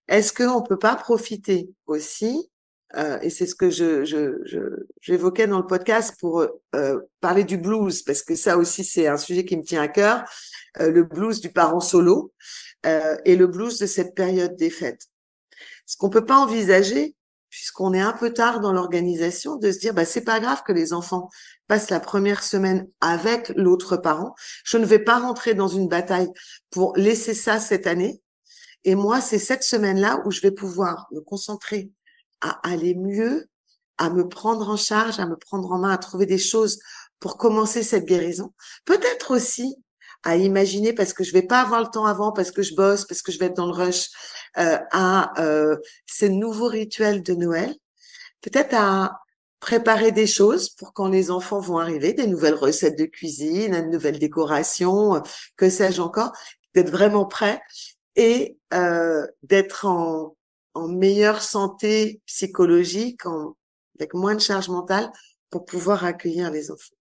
[0.08, 2.50] Est-ce qu'on peut pas profiter aussi,
[2.96, 4.04] euh, et c'est ce que je,
[5.00, 9.16] j'évoquais dans le podcast pour euh, parler du blues, parce que ça aussi c'est un
[9.16, 10.24] sujet qui me tient à cœur,
[10.80, 12.32] euh, le blues du parent solo
[12.84, 15.08] et le blues de cette période des fêtes.
[15.86, 17.16] Ce qu'on peut pas envisager,
[17.50, 20.72] puisqu'on est un peu tard dans l'organisation, de se dire bah c'est pas grave que
[20.72, 21.30] les enfants
[21.66, 24.34] passent la première semaine avec l'autre parent.
[24.64, 26.30] Je ne vais pas rentrer dans une bataille
[26.70, 28.22] pour laisser ça cette année.
[28.84, 31.90] Et moi, c'est cette semaine-là où je vais pouvoir me concentrer
[32.40, 33.48] à aller mieux,
[33.98, 36.78] à me prendre en charge, à me prendre en main, à trouver des choses
[37.18, 38.52] pour commencer cette guérison.
[38.84, 39.76] Peut-être aussi
[40.22, 43.04] à imaginer parce que je vais pas avoir le temps avant, parce que je bosse,
[43.04, 44.08] parce que je vais être dans le rush,
[44.58, 45.76] euh, à euh,
[46.06, 47.74] ces nouveaux rituels de Noël.
[48.40, 49.20] Peut-être à
[49.60, 53.90] préparer des choses pour quand les enfants vont arriver, des nouvelles recettes de cuisine, une
[53.90, 55.22] nouvelle décoration,
[55.56, 56.32] que sais-je encore,
[56.74, 57.60] d'être vraiment prêt
[58.16, 60.34] et euh, d'être en,
[60.86, 63.22] meilleure santé psychologique,
[63.98, 65.10] avec moins de charge mentale
[65.50, 66.97] pour pouvoir accueillir les enfants.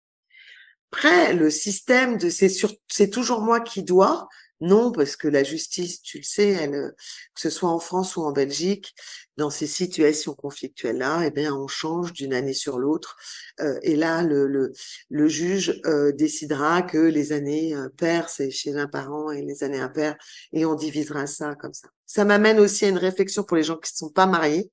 [0.91, 2.51] Après, le système de c'est
[2.87, 4.27] c'est toujours moi qui dois.
[4.59, 6.93] Non, parce que la justice, tu le sais, elle,
[7.35, 8.95] que ce soit en France ou en Belgique,
[9.37, 13.15] dans ces situations conflictuelles-là, eh bien, on change d'une année sur l'autre.
[13.59, 14.71] Euh, et là, le, le,
[15.09, 19.63] le juge euh, décidera que les années euh, paires, c'est chez un parent et les
[19.63, 20.17] années impaires,
[20.53, 21.87] et on divisera ça comme ça.
[22.05, 24.71] Ça m'amène aussi à une réflexion pour les gens qui ne sont pas mariés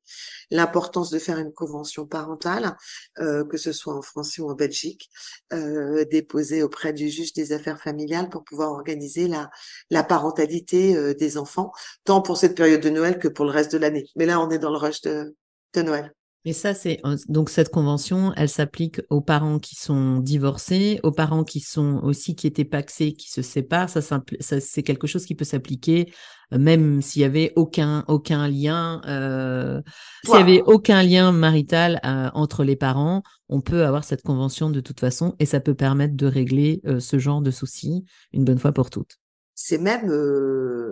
[0.51, 2.77] l'importance de faire une convention parentale,
[3.19, 5.11] euh, que ce soit en France ou en Belgique,
[5.53, 9.51] euh, déposée auprès du juge des affaires familiales pour pouvoir organiser la,
[9.91, 11.73] la parentalité euh, des enfants,
[12.05, 14.07] tant pour cette période de Noël que pour le reste de l'année.
[14.17, 15.35] Mais là, on dans le rush de,
[15.75, 16.13] de Noël.
[16.47, 21.43] Et ça, c'est donc cette convention, elle s'applique aux parents qui sont divorcés, aux parents
[21.43, 23.89] qui sont aussi qui étaient paxés, qui se séparent.
[23.89, 24.21] Ça, ça
[24.61, 26.13] c'est quelque chose qui peut s'appliquer
[26.53, 29.81] euh, même s'il y avait aucun aucun lien, euh,
[30.25, 34.69] s'il y avait aucun lien marital euh, entre les parents, on peut avoir cette convention
[34.69, 38.45] de toute façon et ça peut permettre de régler euh, ce genre de soucis une
[38.45, 39.17] bonne fois pour toutes.
[39.55, 40.11] C'est même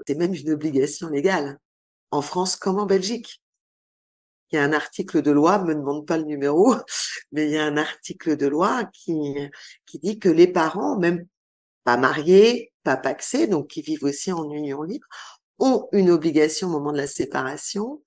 [0.07, 1.59] c'est même une obligation légale
[2.11, 3.42] en France comme en Belgique
[4.53, 6.75] il y a un article de loi, me demande pas le numéro,
[7.33, 9.35] mais il y a un article de loi qui,
[9.87, 11.27] qui dit que les parents, même
[11.85, 15.07] pas mariés, pas paxés, donc qui vivent aussi en union libre,
[15.59, 18.03] ont une obligation au moment de la séparation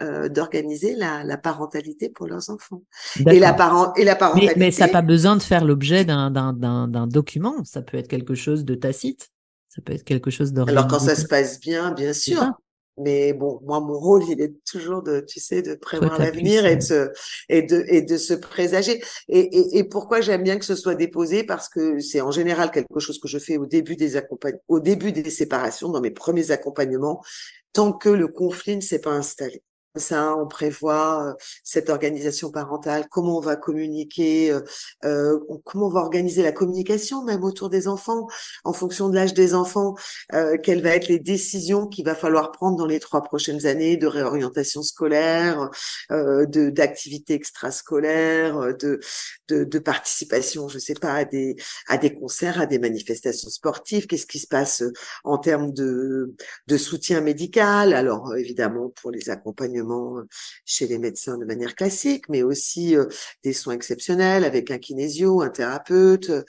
[0.00, 2.82] euh, d'organiser la, la, parentalité pour leurs enfants.
[3.30, 4.54] Et la, parent, et la parentalité.
[4.56, 7.64] Mais, mais ça n'a pas besoin de faire l'objet d'un document.
[7.64, 9.30] Ça peut être quelque chose de tacite.
[9.68, 10.78] Ça peut être quelque chose d'organisé.
[10.78, 12.52] Alors quand ça se passe bien, bien sûr.
[13.00, 16.76] Mais bon, moi, mon rôle, il est toujours de, tu sais, de prévoir l'avenir et
[16.76, 17.10] de, se,
[17.48, 19.02] et de et de se présager.
[19.28, 21.44] Et, et, et pourquoi j'aime bien que ce soit déposé?
[21.44, 24.80] Parce que c'est en général quelque chose que je fais au début des accompagnements, au
[24.80, 27.22] début des séparations, dans mes premiers accompagnements,
[27.72, 29.62] tant que le conflit ne s'est pas installé
[29.96, 34.60] ça, on prévoit euh, cette organisation parentale, comment on va communiquer, euh,
[35.04, 38.26] euh, comment on va organiser la communication même autour des enfants,
[38.64, 39.94] en fonction de l'âge des enfants,
[40.62, 44.06] quelles vont être les décisions qu'il va falloir prendre dans les trois prochaines années de
[44.06, 45.70] réorientation scolaire,
[46.10, 49.00] de d'activités extrascolaires, de,
[49.48, 51.56] de, de participation, je sais pas, à des
[51.88, 54.06] à des concerts, à des manifestations sportives.
[54.06, 54.82] Qu'est-ce qui se passe
[55.24, 56.34] en termes de
[56.66, 60.26] de soutien médical Alors évidemment pour les accompagnements euh,
[60.64, 63.06] chez les médecins de manière classique, mais aussi euh,
[63.44, 66.44] des soins exceptionnels avec un kinésio, un thérapeute, euh,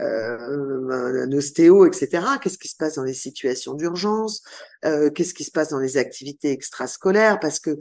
[0.00, 2.24] un ostéo, etc.
[2.42, 4.42] Qu'est-ce qui se passe dans les situations d'urgence?
[4.82, 7.40] Qu'est-ce qui se passe dans les activités extrascolaires?
[7.40, 7.78] Parce que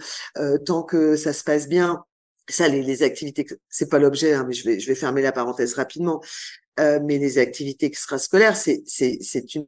[0.66, 2.04] tant que ça se passe bien,
[2.50, 5.34] ça, les, les activités, c'est pas l'objet, hein, mais je vais, je vais fermer la
[5.34, 6.22] parenthèse rapidement.
[6.78, 8.84] mais les activités extrascolaires, c'est,
[9.56, 9.66] une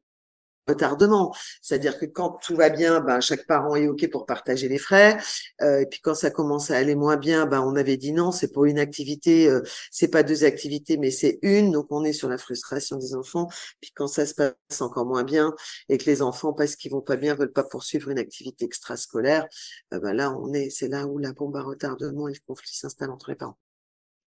[0.68, 1.34] retardement.
[1.62, 5.18] C'est-à-dire que quand tout va bien, ben, chaque parent est OK pour partager les frais.
[5.62, 8.32] Euh, et puis quand ça commence à aller moins bien, ben, on avait dit non,
[8.32, 11.72] c'est pour une activité, euh, c'est pas deux activités, mais c'est une.
[11.72, 13.48] Donc on est sur la frustration des enfants.
[13.82, 15.54] Puis quand ça se passe encore moins bien
[15.90, 19.46] et que les enfants, parce qu'ils vont pas bien, veulent pas poursuivre une activité extrascolaire,
[19.94, 22.76] euh, ben là on est, c'est là où la bombe à retardement et le conflit
[22.76, 23.58] s'installe entre les parents.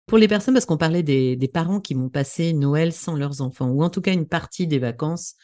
[0.07, 3.43] Pour les personnes, parce qu'on parlait des, des parents qui vont passer Noël sans leurs
[3.43, 5.35] enfants, ou en tout cas une partie des vacances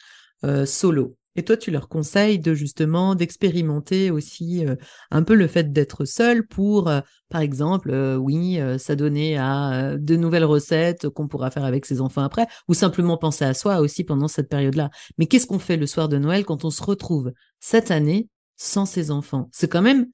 [0.45, 1.15] euh, solo.
[1.37, 4.75] Et toi, tu leur conseilles de justement d'expérimenter aussi euh,
[5.11, 10.45] un peu le fait d'être seul pour, euh, par exemple, oui, s'adonner à de nouvelles
[10.45, 14.29] recettes qu'on pourra faire avec ses enfants après, ou simplement penser à soi aussi pendant
[14.29, 14.91] cette période-là.
[15.17, 18.85] Mais qu'est-ce qu'on fait le soir de Noël quand on se retrouve cette année sans
[18.85, 19.49] ses enfants?
[19.51, 20.05] C'est quand même,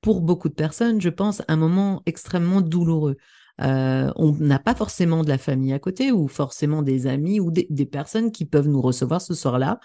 [0.00, 3.16] pour beaucoup de personnes, je pense, un moment extrêmement douloureux.
[3.62, 7.50] Euh, on n'a pas forcément de la famille à côté ou forcément des amis ou
[7.50, 9.80] des, personnes qui peuvent nous recevoir ce soir-là.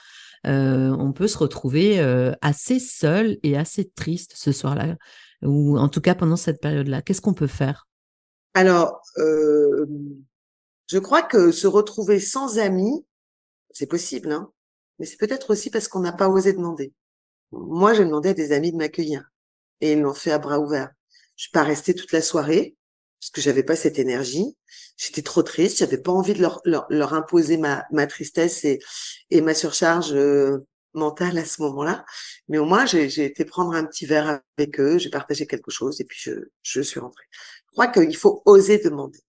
[0.47, 4.95] Euh, on peut se retrouver euh, assez seul et assez triste ce soir-là,
[5.43, 7.01] ou en tout cas pendant cette période-là.
[7.01, 7.87] Qu'est-ce qu'on peut faire?
[8.53, 13.05] Alors, je crois que se retrouver sans amis,
[13.71, 14.51] c'est possible, hein
[15.01, 16.93] mais c'est peut-être aussi parce qu'on n'a pas osé demander.
[17.51, 19.31] Moi, j'ai demandé à des amis de m'accueillir
[19.81, 20.91] et ils l'ont fait à bras ouverts.
[21.35, 22.77] Je suis pas restée toute la soirée
[23.21, 24.57] parce que j'avais pas cette énergie.
[24.97, 28.79] J'étais trop triste, j'avais pas envie de leur, leur, imposer ma, ma tristesse et,
[29.29, 32.03] et ma surcharge euh, mentale à ce moment-là.
[32.47, 36.01] Mais au moins, j'ai été prendre un petit verre avec eux, j'ai partagé quelque chose
[36.01, 36.31] et puis je,
[36.63, 37.23] je suis rentrée.
[37.67, 39.19] Je crois qu'il faut oser demander.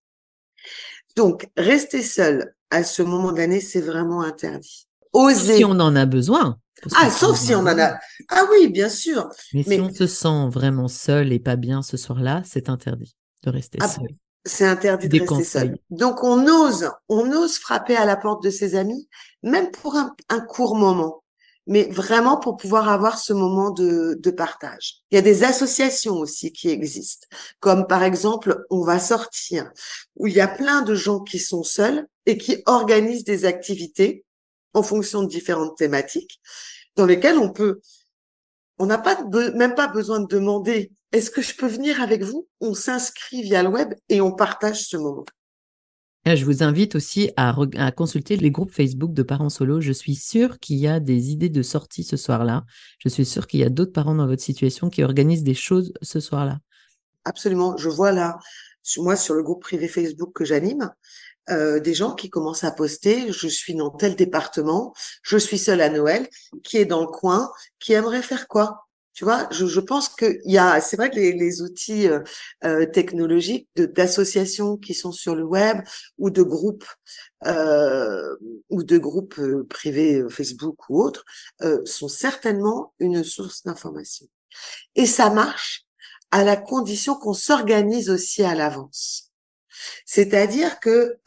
[1.15, 4.87] Donc, rester seul à ce moment de l'année, c'est vraiment interdit.
[5.13, 5.57] Oser.
[5.57, 6.57] Si on en a besoin.
[6.95, 7.99] Ah, sauf si on en a.
[8.29, 9.29] Ah oui, bien sûr.
[9.53, 13.15] Mais, Mais, si on se sent vraiment seul et pas bien ce soir-là, c'est interdit
[13.43, 14.07] de rester ah, seul.
[14.45, 15.77] C'est interdit de rester seul.
[15.89, 19.07] Donc on ose, on ose frapper à la porte de ses amis,
[19.41, 21.23] même pour un, court moment,
[21.67, 25.01] mais vraiment pour pouvoir avoir ce moment de, de partage.
[25.11, 27.27] Il y a des associations aussi qui existent,
[27.59, 29.71] comme par exemple On va sortir,
[30.15, 34.25] où il y a plein de gens qui sont seuls et qui organisent des activités
[34.73, 36.41] en fonction de différentes thématiques,
[36.95, 37.79] dans lesquelles on peut,
[38.79, 39.23] on n'a pas
[39.55, 42.47] même pas besoin de demander est-ce que je peux venir avec vous?
[42.59, 45.25] On s'inscrit via le web et on partage ce moment.
[46.25, 47.53] Je vous invite aussi à,
[47.91, 49.81] consulter les groupes Facebook de parents solo.
[49.81, 52.63] Je suis sûre qu'il y a des idées de sortie ce soir-là.
[52.99, 55.93] Je suis sûre qu'il y a d'autres parents dans votre situation qui organisent des choses
[56.01, 56.59] ce soir-là.
[57.25, 57.77] Absolument.
[57.77, 58.39] Je vois là,
[58.97, 60.89] moi, sur le groupe privé Facebook que j'anime,
[61.49, 65.81] euh, des gens qui commencent à poster je suis dans tel département, je suis seule
[65.81, 66.27] à Noël,
[66.63, 68.82] qui est dans le coin, qui aimerait faire quoi?
[69.13, 72.21] Tu vois, je, je pense qu'il y a, c'est vrai que les, les outils euh,
[72.63, 75.81] euh technologiques d'associations qui sont sur le web
[76.17, 76.85] ou de groupes
[77.45, 78.35] euh,
[78.69, 81.25] ou de groupes euh, privés euh, Facebook ou autres
[81.85, 84.27] sont certainement une source d'information.
[84.95, 85.85] Et ça marche
[86.31, 89.31] à la condition qu'on s'organise aussi à l'avance.
[90.05, 91.17] C'est-à-dire que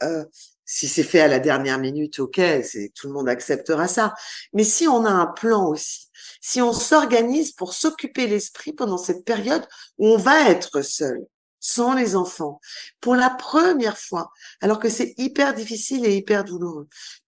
[0.65, 4.13] si c'est fait à la dernière minute, ok, c'est tout le monde acceptera ça.
[4.53, 6.06] Mais si on a un plan aussi
[6.41, 11.25] si on s'organise pour s'occuper l'esprit pendant cette période où on va être seul,
[11.59, 12.59] sans les enfants,
[13.01, 16.87] pour la première fois, alors que c'est hyper difficile et hyper douloureux.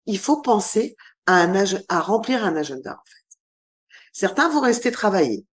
[0.05, 1.45] Il faut penser à,
[1.99, 3.03] remplir un agenda.
[4.13, 5.45] Certains vont rester travailler.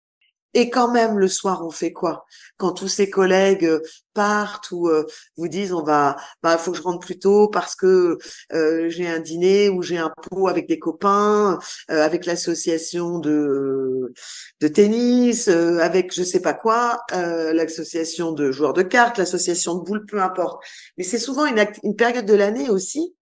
[0.57, 2.27] Et quand même, le soir, on fait quoi?
[2.57, 3.81] Quand tous ses collègues euh,
[4.15, 5.05] partent ou euh,
[5.37, 8.19] vous disent on va, bah faut que je rentre plus tôt parce que
[8.53, 14.13] euh, j'ai un dîner ou j'ai un pot avec des copains, avec l'association de
[14.61, 20.07] de tennis, avec je sais pas quoi, l'association de joueurs de cartes, l'association de boules,
[20.07, 20.65] peu importe.
[20.97, 23.15] Mais c'est souvent une, une période de l'année aussi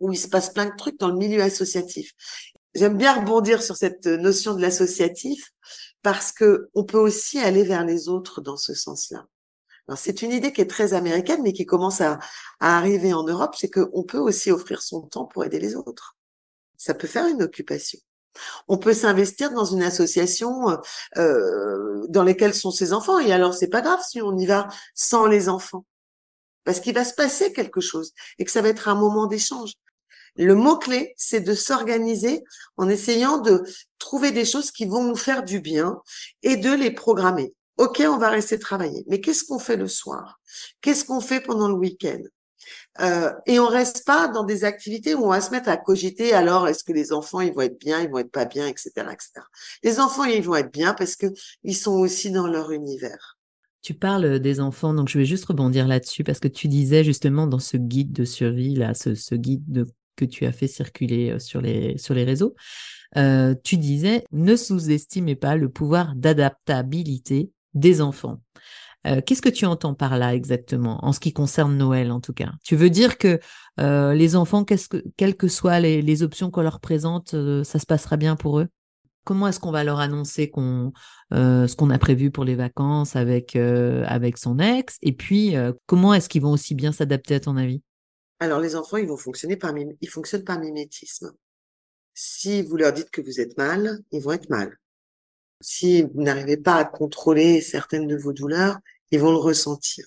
[0.00, 2.12] où il se passe plein de trucs dans le milieu associatif.
[2.74, 5.52] J'aime bien rebondir sur cette notion de l'associatif
[6.04, 9.26] parce que on peut aussi aller vers les autres dans ce sens-là.
[9.96, 12.18] C'est une idée qui est très américaine, mais qui commence à,
[12.60, 16.16] arriver en Europe, c'est qu'on peut aussi offrir son temps pour aider les autres.
[16.76, 17.98] Ça peut faire une occupation.
[18.68, 20.78] On peut s'investir dans une association
[21.16, 24.68] euh, dans laquelle sont ses enfants, et alors c'est pas grave si on y va
[24.94, 25.86] sans les enfants,
[26.64, 29.72] parce qu'il va se passer quelque chose et que ça va être un moment d'échange.
[30.36, 32.42] Le mot-clé, c'est de s'organiser
[32.76, 33.62] en essayant de
[33.98, 36.00] trouver des choses qui vont nous faire du bien
[36.42, 37.54] et de les programmer.
[37.76, 40.40] OK, on va rester travailler, mais qu'est-ce qu'on fait le soir?
[40.80, 42.22] Qu'est-ce qu'on fait pendant le week-end?
[43.00, 46.32] Euh, et on reste pas dans des activités où on va se mettre à cogiter.
[46.32, 48.90] Alors, est-ce que les enfants ils vont être bien, ils vont être pas bien, etc.,
[49.12, 49.30] etc.
[49.82, 51.26] Les enfants ils vont être bien parce que
[51.64, 53.38] ils sont aussi dans leur univers.
[53.82, 57.46] Tu parles des enfants, donc je vais juste rebondir là-dessus parce que tu disais justement
[57.46, 59.86] dans ce guide de survie là, ce guide de
[60.16, 62.54] que tu as fait circuler sur les, sur les réseaux.
[63.14, 68.40] tu disais, ne sous-estimez pas le pouvoir d'adaptabilité des enfants.
[69.26, 72.52] Qu'est-ce que tu entends par là exactement, en ce qui concerne Noël en tout cas?
[72.64, 73.38] Tu veux dire que
[73.78, 74.74] les enfants, que,
[75.16, 77.34] quelles que soient les, options qu'on leur présente,
[77.64, 78.68] ça se passera bien pour eux?
[79.24, 80.52] Comment est-ce qu'on va leur annoncer
[81.32, 84.98] euh, ce qu'on a prévu pour les vacances avec euh, avec son ex?
[85.00, 87.82] Et puis euh, comment est-ce qu'ils vont aussi bien s'adapter à ton avis?
[88.44, 91.32] Alors les enfants, ils vont fonctionner par ils fonctionnent par mimétisme.
[92.12, 94.78] Si vous leur dites que vous êtes mal, ils vont être mal.
[95.62, 98.76] Si vous n'arrivez pas à contrôler certaines de vos douleurs,
[99.10, 100.04] ils vont le ressentir.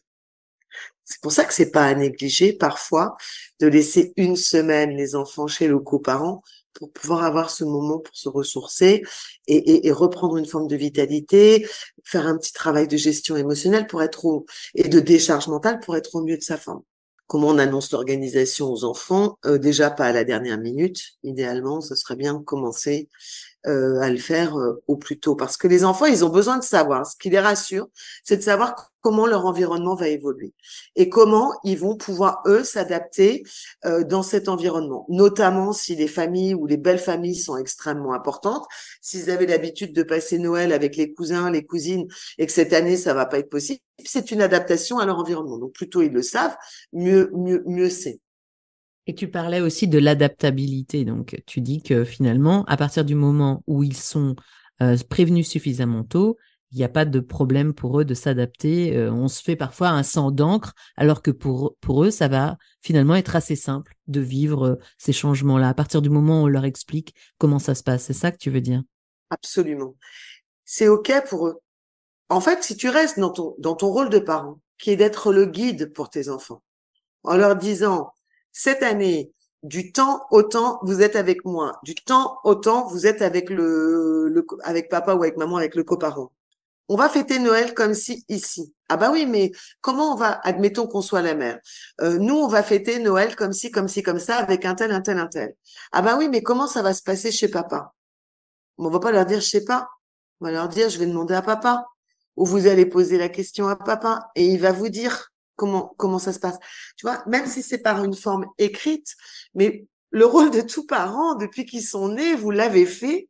[1.03, 3.17] C'est pour ça que c'est pas à négliger parfois
[3.59, 8.15] de laisser une semaine les enfants chez le coparent pour pouvoir avoir ce moment pour
[8.15, 9.01] se ressourcer
[9.47, 11.67] et, reprendre une forme de vitalité,
[12.03, 15.97] faire un petit travail de gestion émotionnelle pour être au, et de décharge mentale pour
[15.97, 16.83] être au mieux de sa forme.
[17.27, 21.17] Comment on annonce l'organisation aux enfants euh, Déjà pas à la dernière minute.
[21.23, 23.09] Idéalement, ce serait bien commencer
[23.65, 25.35] euh, à le faire euh, au plus tôt.
[25.35, 27.05] Parce que les enfants, ils ont besoin de savoir.
[27.05, 27.87] Ce qui les rassure,
[28.23, 30.53] c'est de savoir comment leur environnement va évoluer
[30.95, 33.43] et comment ils vont pouvoir, eux, s'adapter
[33.85, 35.05] euh, dans cet environnement.
[35.09, 38.65] Notamment si les familles ou les belles familles sont extrêmement importantes.
[39.01, 42.95] S'ils avaient l'habitude de passer Noël avec les cousins, les cousines, et que cette année,
[42.95, 45.57] ça va pas être possible, c'est une adaptation à leur environnement.
[45.57, 46.55] Donc, plutôt ils le savent,
[46.93, 48.19] mieux, mieux, mieux c'est.
[49.07, 51.05] Et tu parlais aussi de l'adaptabilité.
[51.05, 54.35] Donc, tu dis que finalement, à partir du moment où ils sont
[54.81, 56.37] euh, prévenus suffisamment tôt,
[56.71, 58.97] il n'y a pas de problème pour eux de s'adapter.
[58.97, 63.15] Euh, on se fait parfois un sang d'encre, alors que pour, eux, ça va finalement
[63.15, 65.69] être assez simple de vivre euh, ces changements-là.
[65.69, 68.37] À partir du moment où on leur explique comment ça se passe, c'est ça que
[68.37, 68.83] tu veux dire?
[69.29, 69.95] Absolument.
[70.65, 71.61] C'est OK pour eux.
[72.27, 75.93] En fait, si tu restes dans ton rôle de parent, qui est d'être le guide
[75.93, 76.61] pour tes enfants,
[77.23, 78.11] en leur disant,
[78.57, 79.31] cette année,
[79.61, 84.33] du temps autant vous êtes avec moi, du temps autant vous êtes avec le,
[84.63, 86.31] avec papa ou avec maman, avec le coparent.
[86.89, 88.73] On va fêter Noël comme si ici.
[88.89, 89.51] Ah bah oui, mais
[89.81, 91.59] comment on va, admettons qu'on soit la mère.
[92.01, 94.91] Euh, nous, on va fêter Noël comme si, comme si, comme ça, avec un tel,
[94.91, 95.53] un tel, un tel.
[95.91, 97.93] Ah bah oui, mais comment ça va se passer chez papa?
[98.79, 99.87] On va pas leur dire je sais pas.
[100.41, 101.85] On va leur dire je vais demander à papa.
[102.37, 106.31] Ou vous allez poser la question à papa et il va vous dire comment ça
[106.31, 106.57] se passe.
[106.95, 109.15] Tu vois, même si c'est par une forme écrite,
[109.53, 113.27] mais le rôle de tout parent depuis qu'ils sont nés, vous l'avez fait,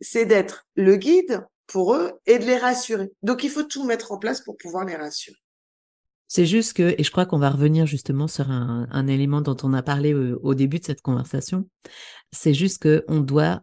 [0.00, 3.10] c'est d'être le guide pour eux et de les rassurer.
[3.22, 5.36] Donc il faut tout mettre en place pour pouvoir les rassurer.
[6.28, 9.72] C'est juste que, et je crois qu'on va revenir justement sur un, élément dont on
[9.72, 11.68] a parlé au, au début de cette conversation,
[12.32, 13.60] c'est juste qu'on doit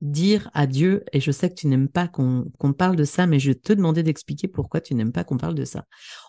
[0.00, 3.38] dire à Dieu, et je sais que tu n'aimes pas qu'on parle de ça, mais
[3.38, 5.86] je te demander d'expliquer pourquoi tu n'aimes pas qu'on parle de ça.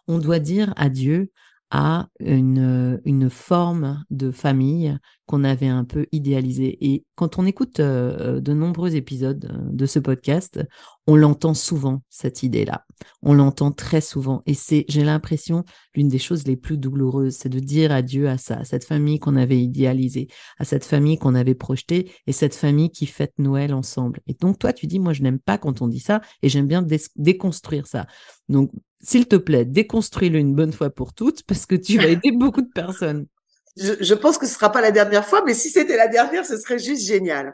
[0.08, 1.32] On doit dire à Dieu,
[1.70, 6.78] à une, une forme de famille qu'on avait un peu idéalisée.
[6.80, 10.66] Et quand on écoute euh, de nombreux épisodes euh, de ce podcast,
[11.06, 12.86] on l'entend souvent, cette idée-là.
[13.22, 14.42] On l'entend très souvent.
[14.46, 18.38] Et c'est, j'ai l'impression, l'une des choses les plus douloureuses, c'est de dire adieu à
[18.38, 22.56] ça, à cette famille qu'on avait idéalisée, à cette famille qu'on avait projetée et cette
[22.56, 24.22] famille qui fête Noël ensemble.
[24.28, 26.68] Et donc, toi, tu dis, moi, je n'aime pas quand on dit ça et j'aime
[26.68, 26.86] bien
[27.18, 28.08] déconstruire ça.
[28.48, 28.72] Donc,
[29.02, 32.62] s'il te plaît, déconstruis-le une bonne fois pour toutes parce que tu vas aider beaucoup
[32.62, 33.28] de personnes.
[33.76, 36.46] Je, je pense que ce sera pas la dernière fois, mais si c'était la dernière,
[36.46, 37.54] ce serait juste génial.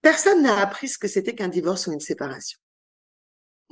[0.00, 2.58] Personne n'a appris ce que c'était qu'un divorce ou une séparation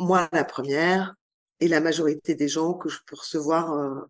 [0.01, 1.15] moi la première,
[1.61, 4.01] et la majorité des gens que je peux recevoir euh,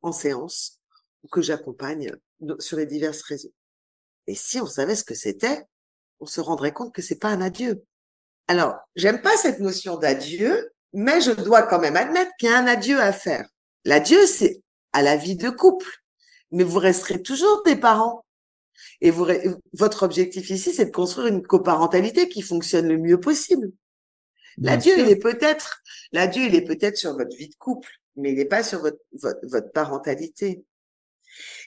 [0.00, 0.80] en séance
[1.24, 2.14] ou que j'accompagne
[2.60, 3.52] sur les diverses réseaux.
[4.28, 5.64] Et si on savait ce que c'était,
[6.20, 7.84] on se rendrait compte que c'est pas un adieu.
[8.46, 12.58] Alors, j'aime pas cette notion d'adieu, mais je dois quand même admettre qu'il y a
[12.58, 13.48] un adieu à faire.
[13.84, 14.62] L'adieu, c'est
[14.92, 16.02] à la vie de couple,
[16.50, 18.24] mais vous resterez toujours des parents.
[19.00, 19.26] Et vous,
[19.72, 23.72] votre objectif ici, c'est de construire une coparentalité qui fonctionne le mieux possible.
[24.58, 25.82] L'adieu, il est peut-être,
[26.12, 28.98] l'adieu, il est peut-être sur votre vie de couple, mais il n'est pas sur votre,
[29.12, 30.64] votre, parentalité.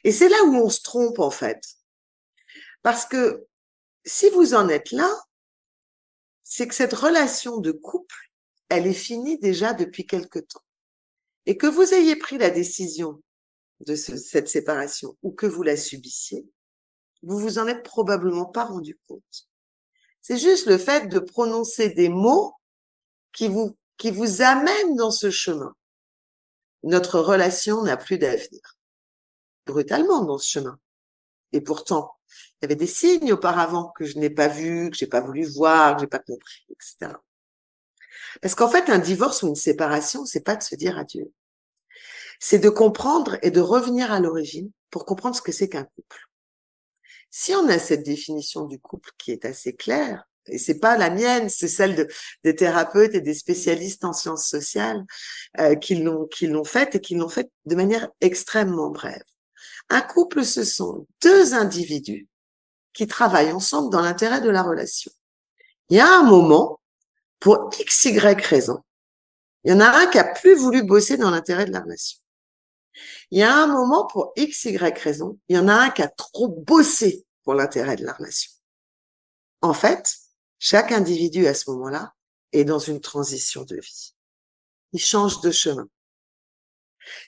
[0.04, 1.64] Et c'est là où on se trompe, en fait.
[2.82, 3.46] Parce que
[4.06, 5.10] si vous en êtes là,
[6.44, 8.33] c'est que cette relation de couple,
[8.74, 10.64] elle est finie déjà depuis quelque temps.
[11.46, 13.22] Et que vous ayez pris la décision
[13.82, 16.48] de cette séparation ou que vous la subissiez,
[17.22, 19.48] vous vous en êtes probablement pas rendu compte.
[20.22, 22.54] C'est juste le fait de prononcer des mots
[23.34, 25.76] qui vous, qui vous amène dans ce chemin.
[26.84, 28.78] Notre relation n'a plus d'avenir.
[29.66, 30.80] Brutalement dans ce chemin.
[31.52, 35.08] Et pourtant, il y avait des signes auparavant que je n'ai pas vus, que j'ai
[35.08, 37.14] pas voulu voir, que j'ai pas compris, etc.
[38.42, 41.32] Parce qu'en fait, un divorce ou une séparation, c'est pas de se dire adieu.
[42.40, 46.28] C'est de comprendre et de revenir à l'origine pour comprendre ce que c'est qu'un couple.
[47.30, 51.10] Si on a cette définition du couple qui est assez claire, et c'est pas la
[51.10, 52.08] mienne, c'est celle de,
[52.44, 55.06] des thérapeutes et des spécialistes en sciences sociales
[55.60, 59.24] euh, qui l'ont qui l'ont faite et qui l'ont faite de manière extrêmement brève.
[59.90, 62.28] Un couple, ce sont deux individus
[62.94, 65.12] qui travaillent ensemble dans l'intérêt de la relation.
[65.90, 66.80] Il y a un moment,
[67.44, 68.08] pour x,
[68.50, 68.82] raison,
[69.66, 72.18] il y en a un qui a plus voulu bosser dans l'intérêt de la relation.
[73.32, 76.02] Il y a un moment, pour x, y raison, il y en a un qui
[76.02, 78.50] a trop bossé pour l'intérêt de la relation.
[79.62, 80.16] En fait,
[80.58, 82.14] chaque individu à ce moment-là
[82.54, 84.16] est dans une transition de vie.
[84.94, 85.89] Il change de chemin.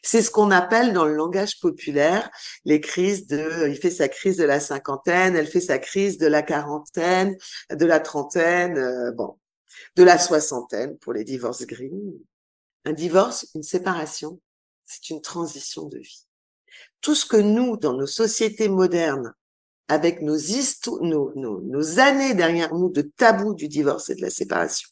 [0.02, 2.32] C'est ce qu'on appelle dans le langage populaire
[2.64, 6.28] les crises de, il fait sa crise de la cinquantaine, elle fait sa crise de
[6.28, 7.36] la quarantaine,
[7.70, 9.38] de la trentaine, euh, bon,
[9.96, 11.92] de la soixantaine pour les divorces gris.
[12.86, 14.40] Un divorce, une séparation,
[14.86, 16.28] c'est une transition de vie.
[17.02, 19.34] Tout ce que nous, dans nos sociétés modernes,
[19.88, 20.38] avec nos,
[21.02, 24.90] nos, nos, nos années derrière nous de tabou du divorce et de la séparation,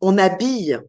[0.00, 0.80] on habille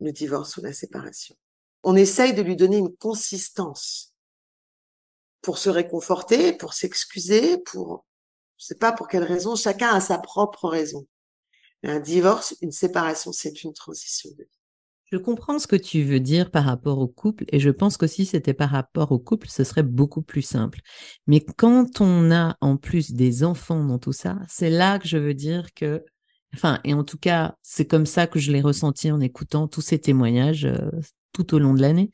[0.00, 1.36] le divorce ou la séparation
[1.84, 4.14] on essaye de lui donner une consistance
[5.42, 8.06] pour se réconforter, pour s'excuser, pour,
[8.56, 11.06] je sais pas pour quelle raison, chacun a sa propre raison.
[11.84, 14.50] Un divorce, une séparation, c'est une transition de vie.
[15.12, 18.06] Je comprends ce que tu veux dire par rapport au couple et je pense que
[18.06, 20.80] si c'était par rapport au couple, ce serait beaucoup plus simple.
[21.26, 25.18] Mais quand on a en plus des enfants dans tout ça, c'est là que je
[25.18, 26.02] veux dire que,
[26.54, 29.82] enfin, et en tout cas, c'est comme ça que je l'ai ressenti en écoutant tous
[29.82, 30.90] ces témoignages, euh,
[31.32, 32.10] tout au long de l'année,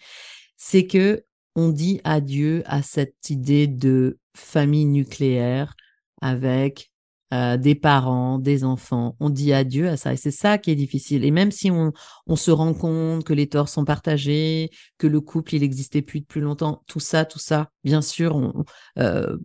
[0.56, 5.74] c'est que on dit adieu à cette idée de famille nucléaire
[6.20, 6.90] avec
[7.32, 9.16] euh, des parents, des enfants.
[9.20, 11.24] On dit adieu à ça et c'est ça qui est difficile.
[11.24, 11.92] Et même si on,
[12.36, 16.40] se rend compte que les torts sont partagés, que le couple il existait plus depuis
[16.40, 18.64] longtemps, tout ça, tout ça, bien sûr, on,
[18.98, 19.36] euh,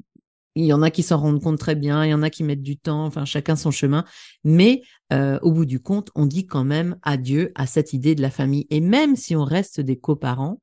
[0.55, 2.43] il y en a qui s'en rendent compte très bien, il y en a qui
[2.43, 4.05] mettent du temps, enfin chacun son chemin.
[4.43, 4.81] Mais
[5.13, 8.31] euh, au bout du compte, on dit quand même adieu à cette idée de la
[8.31, 8.65] famille.
[8.69, 10.61] Et même si on reste des coparents,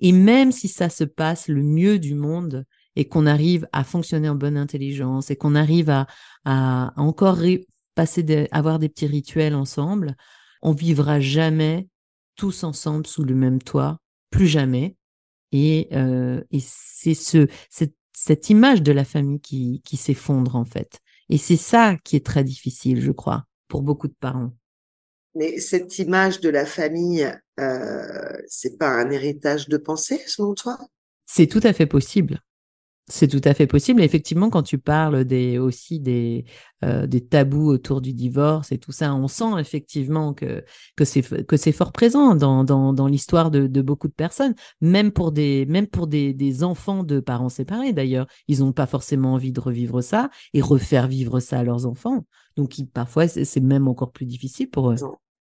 [0.00, 2.66] et même si ça se passe le mieux du monde
[2.96, 6.06] et qu'on arrive à fonctionner en bonne intelligence et qu'on arrive à,
[6.44, 7.38] à encore
[7.94, 10.16] passer avoir des petits rituels ensemble,
[10.62, 11.88] on vivra jamais
[12.34, 14.96] tous ensemble sous le même toit, plus jamais.
[15.52, 20.64] Et, euh, et c'est ce, cette cette image de la famille qui, qui s'effondre en
[20.64, 21.00] fait.
[21.28, 24.52] Et c'est ça qui est très difficile, je crois, pour beaucoup de parents.
[25.34, 27.30] Mais cette image de la famille,
[27.60, 30.78] euh, c'est pas un héritage de pensée, selon toi?
[31.26, 32.40] C'est tout à fait possible.
[33.08, 34.02] C'est tout à fait possible.
[34.02, 36.44] effectivement, quand tu parles des, aussi des,
[36.82, 40.64] euh, des tabous autour du divorce et tout ça, on sent effectivement que,
[40.96, 44.56] que c'est, que c'est fort présent dans, dans, dans l'histoire de, de, beaucoup de personnes,
[44.80, 48.26] même pour des, même pour des, des enfants de parents séparés d'ailleurs.
[48.48, 52.24] Ils n'ont pas forcément envie de revivre ça et refaire vivre ça à leurs enfants.
[52.56, 54.96] Donc, parfois, c'est même encore plus difficile pour eux.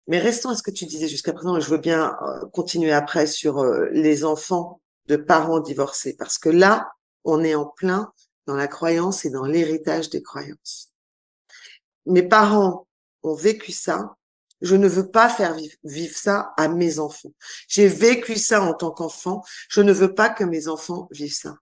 [0.08, 1.58] Mais restons à ce que tu disais jusqu'à présent.
[1.58, 6.48] Je veux bien euh, continuer après sur euh, les enfants de parents divorcés, parce que
[6.48, 6.88] là,
[7.26, 8.12] on est en plein
[8.46, 10.92] dans la croyance et dans l'héritage des croyances.
[12.06, 12.86] Mes parents
[13.24, 14.14] ont vécu ça.
[14.62, 15.54] Je ne veux pas faire
[15.84, 17.32] vivre, ça à mes enfants.
[17.68, 19.42] J'ai vécu ça en tant qu'enfant.
[19.68, 21.56] Je ne veux pas que mes enfants vivent ça.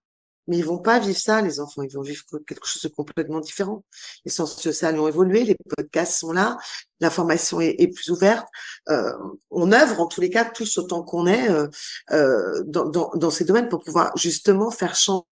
[0.47, 1.83] Mais ils vont pas vivre ça, les enfants.
[1.83, 3.83] Ils vont vivre quelque chose de complètement différent.
[4.27, 6.59] Les sciences sociales ont évolué, les podcasts sont là,
[7.01, 8.47] l'information est, plus ouverte.
[8.91, 9.11] Euh,
[9.51, 11.67] on œuvre en tous les cas tous autant qu'on est euh,
[12.11, 15.25] euh, dans, dans, dans, ces domaines pour pouvoir justement faire changer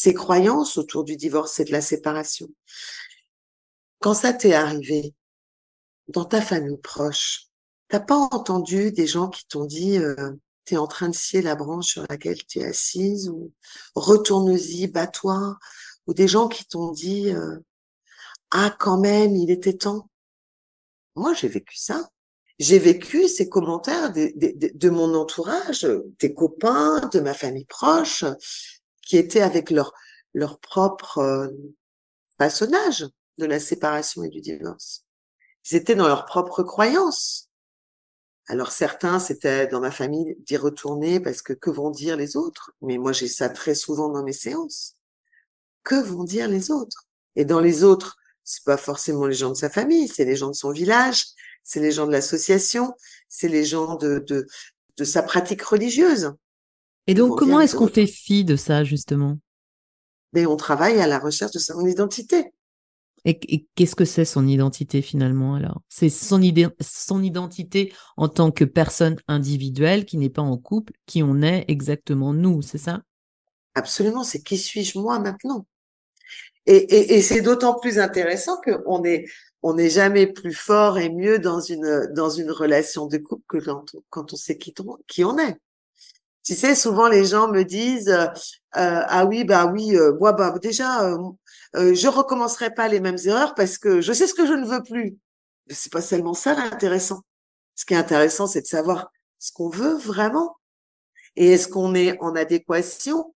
[0.00, 2.48] ces croyances autour du divorce et de la séparation.
[3.98, 5.14] Quand ça t'est arrivé
[6.08, 7.48] dans ta famille proche,
[7.88, 10.32] t'as pas entendu des gens qui t'ont dit euh,
[10.64, 13.52] t'es en train de scier la branche sur laquelle tu es assise ou
[13.94, 15.58] retourne-y, bats-toi
[16.06, 17.58] ou des gens qui t'ont dit euh,
[18.52, 20.08] ah quand même il était temps.
[21.14, 22.08] Moi j'ai vécu ça.
[22.58, 25.86] J'ai vécu ces commentaires de, de, mon entourage,
[26.18, 28.22] des copains, de ma famille proche,
[29.10, 29.92] qui étaient avec leur,
[30.34, 31.48] leur propre euh,
[32.38, 33.08] façonnage
[33.38, 35.04] de la séparation et du divorce.
[35.68, 37.48] Ils étaient dans leur propre croyance.
[38.46, 42.70] Alors certains, c'était dans ma famille d'y retourner parce que que vont dire les autres?
[42.82, 44.94] Mais moi, j'ai ça très souvent dans mes séances.
[45.82, 47.08] Que vont dire les autres?
[47.34, 50.50] Et dans les autres, c'est pas forcément les gens de sa famille, c'est les gens
[50.50, 51.24] de son village,
[51.64, 52.94] c'est les gens de l'association,
[53.28, 54.46] c'est les gens de, de,
[54.98, 56.32] de sa pratique religieuse.
[57.06, 59.38] Et donc, comment est-ce qu'on fait fi de ça, justement?
[60.32, 62.52] Mais on travaille à la recherche de son identité.
[63.24, 65.82] Et, qu'est-ce que c'est son identité finalement alors?
[65.88, 66.40] C'est son,
[66.80, 71.64] son identité en tant que personne individuelle qui n'est pas en couple, qui on est
[71.68, 73.02] exactement nous, c'est ça?
[73.74, 75.66] Absolument, c'est qui suis-je moi maintenant?
[76.66, 79.26] Et, et, c'est d'autant plus intéressant qu'on est
[79.62, 83.58] on n'est jamais plus fort et mieux dans une dans une relation de couple que
[83.58, 84.74] quand, quand on sait qui,
[85.08, 85.56] qui on est.
[86.50, 88.26] Tu sais, souvent les gens me disent euh,
[88.72, 91.16] ah oui bah oui euh, moi bah déjà euh,
[91.76, 94.66] euh, je recommencerai pas les mêmes erreurs parce que je sais ce que je ne
[94.66, 95.16] veux plus.
[95.68, 97.20] C'est pas seulement ça l'intéressant.
[97.76, 100.56] Ce qui est intéressant, c'est de savoir ce qu'on veut vraiment
[101.36, 103.32] et est-ce qu'on est en adéquation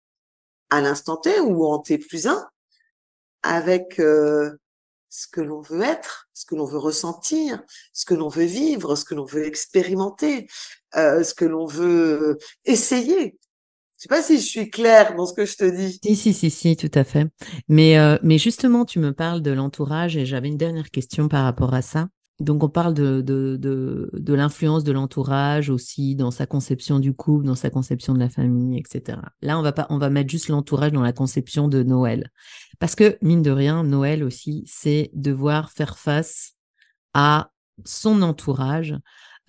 [0.71, 2.49] à l'instant T ou en T plus 1
[3.43, 4.57] avec euh,
[5.11, 8.95] ce que l'on veut être, ce que l'on veut ressentir, ce que l'on veut vivre,
[8.95, 10.49] ce que l'on veut expérimenter,
[10.97, 13.39] euh, ce que l'on veut essayer.
[13.99, 15.99] Je sais pas si je suis claire dans ce que je te dis.
[16.03, 17.27] Si, si, si, si, tout à fait.
[17.69, 21.45] Mais, euh, mais justement, tu me parles de l'entourage et j'avais une dernière question par
[21.45, 22.09] rapport à ça.
[22.39, 27.45] Donc, on parle de, de, de, l'influence de l'entourage aussi dans sa conception du couple,
[27.45, 29.19] dans sa conception de la famille, etc.
[29.43, 32.31] Là, on va pas, on va mettre juste l'entourage dans la conception de Noël.
[32.81, 36.55] Parce que, mine de rien, Noël aussi, c'est devoir faire face
[37.15, 37.51] à
[37.85, 38.97] son entourage,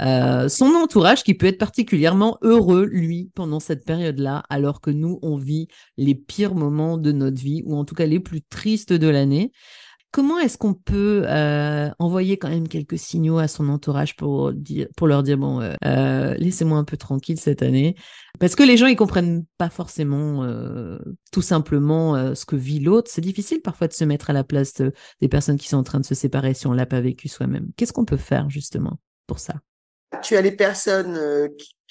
[0.01, 5.17] euh, son entourage qui peut être particulièrement heureux, lui, pendant cette période-là, alors que nous,
[5.21, 5.67] on vit
[5.97, 9.51] les pires moments de notre vie, ou en tout cas les plus tristes de l'année.
[10.11, 14.87] Comment est-ce qu'on peut euh, envoyer quand même quelques signaux à son entourage pour, dire,
[14.97, 17.95] pour leur dire bon, euh, euh, laissez-moi un peu tranquille cette année?
[18.37, 20.45] Parce que les gens ils comprennent pas forcément
[21.31, 23.09] tout simplement ce que vit l'autre.
[23.09, 24.81] C'est difficile parfois de se mettre à la place
[25.21, 27.67] des personnes qui sont en train de se séparer si on l'a pas vécu soi-même.
[27.77, 29.55] Qu'est-ce qu'on peut faire justement pour ça?
[30.23, 31.17] Tu as les personnes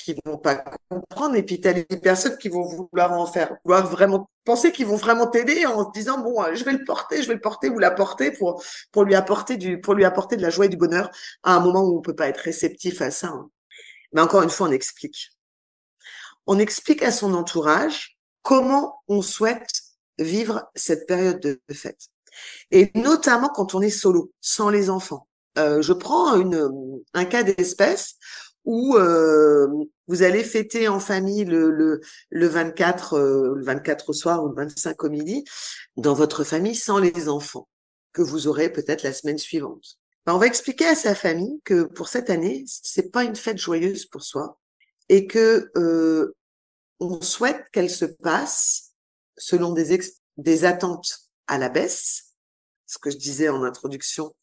[0.05, 3.57] qui, vont pas comprendre et puis tu as les personnes qui vont vouloir en faire,
[3.65, 6.85] vouloir vraiment penser qu'ils vont vraiment t'aider en se disant bon, euh, je vais le
[6.85, 10.05] porter, je vais le porter ou la porter pour pour lui apporter du pour lui
[10.05, 11.11] apporter de la joie et du bonheur
[11.43, 13.29] à un moment où on peut pas être réceptif à ça.
[13.29, 13.51] Hein.
[14.13, 15.31] Mais encore une fois, on explique.
[16.47, 19.83] On explique à son entourage comment on souhaite
[20.19, 22.09] vivre cette période de fête.
[22.71, 25.27] Et notamment quand on est solo, sans les enfants.
[25.59, 26.71] Euh, je prends une,
[27.15, 28.17] un cas d'espèce
[28.65, 29.67] où euh,
[30.07, 32.01] vous allez fêter en famille le, le,
[32.31, 35.45] le 24 euh, le 24 au soir ou le 25 au midi
[35.97, 37.69] dans votre famille sans les enfants
[38.13, 39.99] que vous aurez peut-être la semaine suivante.
[40.27, 43.59] Ben, on va expliquer à sa famille que pour cette année, c'est pas une fête
[43.59, 44.59] joyeuse pour soi
[45.09, 46.35] et que euh,
[46.99, 48.93] on souhaite qu'elle se passe
[49.37, 49.99] selon des,
[50.37, 52.35] des attentes à la baisse,
[52.87, 54.35] ce que je disais en introduction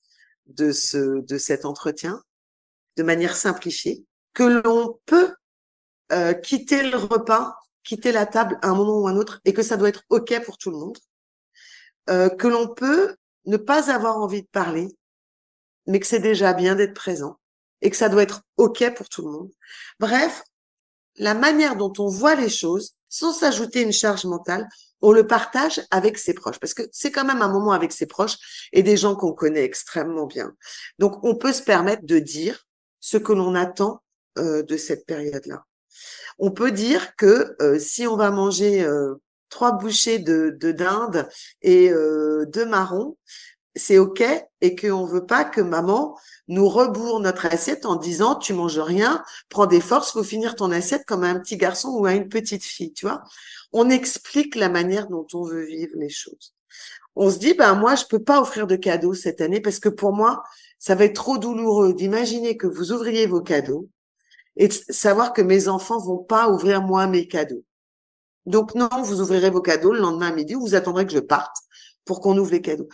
[0.47, 2.23] de, ce, de cet entretien
[2.95, 4.06] de manière simplifiée,
[4.37, 5.33] que l'on peut
[6.11, 9.63] euh, quitter le repas, quitter la table à un moment ou un autre, et que
[9.63, 10.97] ça doit être OK pour tout le monde,
[12.11, 13.15] euh, que l'on peut
[13.45, 14.89] ne pas avoir envie de parler,
[15.87, 17.39] mais que c'est déjà bien d'être présent,
[17.81, 19.51] et que ça doit être OK pour tout le monde.
[19.99, 20.43] Bref,
[21.15, 24.69] la manière dont on voit les choses, sans s'ajouter une charge mentale,
[25.01, 28.05] on le partage avec ses proches, parce que c'est quand même un moment avec ses
[28.05, 30.53] proches et des gens qu'on connaît extrêmement bien.
[30.99, 32.67] Donc, on peut se permettre de dire
[32.99, 34.03] ce que l'on attend
[34.37, 35.65] euh, de cette période-là.
[36.39, 39.15] On peut dire que euh, si on va manger euh,
[39.49, 41.27] trois bouchées de, de dinde
[41.61, 43.17] et deux marrons,
[43.75, 44.23] c'est OK
[44.61, 46.17] et qu'on veut pas que maman
[46.47, 50.71] nous rebourre notre assiette en disant tu manges rien, prends des forces, faut finir ton
[50.71, 53.23] assiette comme un petit garçon ou à une petite fille, tu vois
[53.73, 56.53] on explique la manière dont on veut vivre les choses.
[57.15, 59.89] On se dit, ben moi, je peux pas offrir de cadeaux cette année parce que
[59.89, 60.43] pour moi,
[60.79, 63.89] ça va être trop douloureux d'imaginer que vous ouvriez vos cadeaux
[64.57, 67.63] et savoir que mes enfants vont pas ouvrir moi mes cadeaux.
[68.45, 71.55] Donc non, vous ouvrirez vos cadeaux le lendemain midi ou vous attendrez que je parte
[72.05, 72.87] pour qu'on ouvre les cadeaux.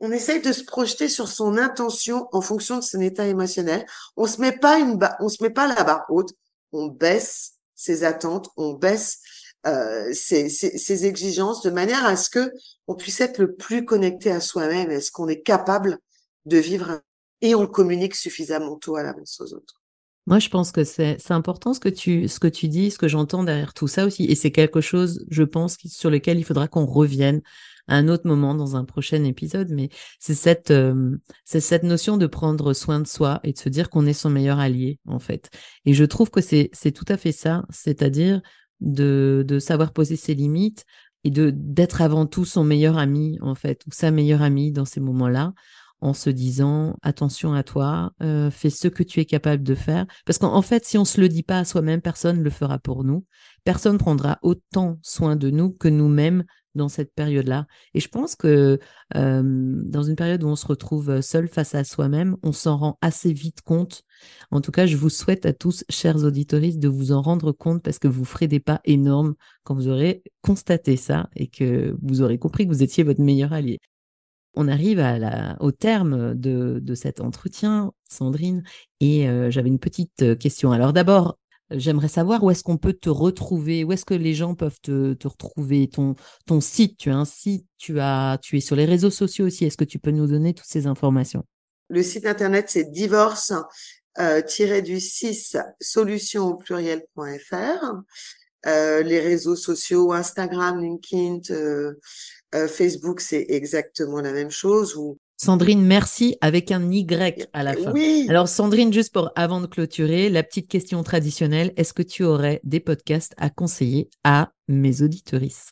[0.00, 3.86] On essaye de se projeter sur son intention en fonction de son état émotionnel.
[4.16, 6.30] On se met pas une on se met pas la barre haute.
[6.72, 9.20] On baisse ses attentes, on baisse
[9.66, 12.50] euh, ces, exigences de manière à ce que
[12.86, 15.98] on puisse être le plus connecté à soi-même, est-ce qu'on est capable
[16.46, 17.02] de vivre
[17.42, 19.79] et on communique suffisamment tôt à l'avance aux autres?
[20.26, 23.08] Moi, je pense que c'est important ce que tu ce que tu dis, ce que
[23.08, 26.68] j'entends derrière tout ça aussi, et c'est quelque chose, je pense, sur lequel il faudra
[26.68, 27.40] qu'on revienne
[27.88, 29.70] à un autre moment dans un prochain épisode.
[29.70, 33.90] Mais c'est cette euh, cette notion de prendre soin de soi et de se dire
[33.90, 35.50] qu'on est son meilleur allié en fait.
[35.86, 38.40] Et je trouve que c'est tout à fait ça, c'est-à-dire
[38.80, 40.84] de, de savoir poser ses limites
[41.24, 45.00] et d'être avant tout son meilleur ami en fait ou sa meilleure amie dans ces
[45.00, 45.52] moments-là
[46.00, 50.06] en se disant attention à toi, euh, fais ce que tu es capable de faire.
[50.24, 52.78] Parce qu'en fait, si on se le dit pas à soi-même, personne ne le fera
[52.78, 53.24] pour nous.
[53.64, 56.44] Personne prendra autant soin de nous que nous-mêmes
[56.74, 57.66] dans cette période-là.
[57.94, 58.78] Et je pense que
[59.16, 59.42] euh,
[59.84, 63.32] dans une période où on se retrouve seul face à soi-même, on s'en rend assez
[63.32, 64.02] vite compte
[64.50, 67.82] En tout cas, je vous souhaite à tous, chers auditoristes, de vous en rendre compte
[67.82, 69.34] parce que vous ferez des pas énormes
[69.64, 73.52] quand vous aurez constaté ça et que vous aurez compris que vous étiez votre meilleur
[73.52, 73.80] allié.
[74.54, 75.02] On arrive
[75.60, 78.64] au terme de, cet entretien, Sandrine,
[79.00, 80.72] et euh, j'avais une petite euh, question.
[80.72, 81.38] Alors d'abord,
[81.70, 85.16] j'aimerais savoir où est-ce qu'on peut te retrouver, où est-ce que les gens peuvent te,
[85.24, 89.46] retrouver, ton, site, tu as un site, tu, as, tu es sur les réseaux sociaux
[89.46, 91.44] aussi, est-ce que tu peux nous donner toutes ces informations?
[91.88, 93.52] Le site internet, c'est divorce
[94.18, 94.42] euh,
[94.82, 98.02] du 6 solutions au pluriel.fr.
[98.64, 101.40] Les réseaux sociaux, Instagram, LinkedIn,
[102.54, 104.98] euh, Facebook, c'est exactement la même chose.
[105.36, 107.92] Sandrine, merci avec un Y à la fin.
[107.92, 108.26] Oui.
[108.28, 112.60] Alors Sandrine, juste pour avant de clôturer, la petite question traditionnelle, est-ce que tu aurais
[112.62, 115.70] des podcasts à conseiller à mes auditorices?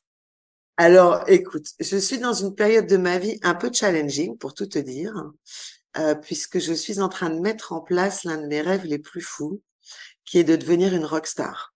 [0.79, 4.67] Alors écoute, je suis dans une période de ma vie un peu challenging pour tout
[4.67, 5.13] te dire,
[5.99, 8.99] euh, puisque je suis en train de mettre en place l'un de mes rêves les
[8.99, 9.61] plus fous,
[10.25, 11.75] qui est de devenir une rockstar.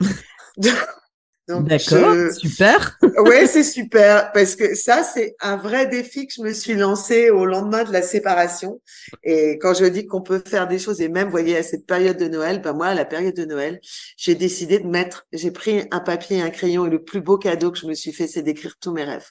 [1.60, 2.98] D'accord, super.
[3.18, 7.30] ouais, c'est super parce que ça, c'est un vrai défi que je me suis lancé
[7.30, 8.80] au lendemain de la séparation.
[9.24, 11.86] Et quand je dis qu'on peut faire des choses, et même, vous voyez, à cette
[11.86, 13.80] période de Noël, ben moi, à la période de Noël,
[14.16, 17.38] j'ai décidé de mettre, j'ai pris un papier et un crayon et le plus beau
[17.38, 19.30] cadeau que je me suis fait, c'est d'écrire tous mes rêves.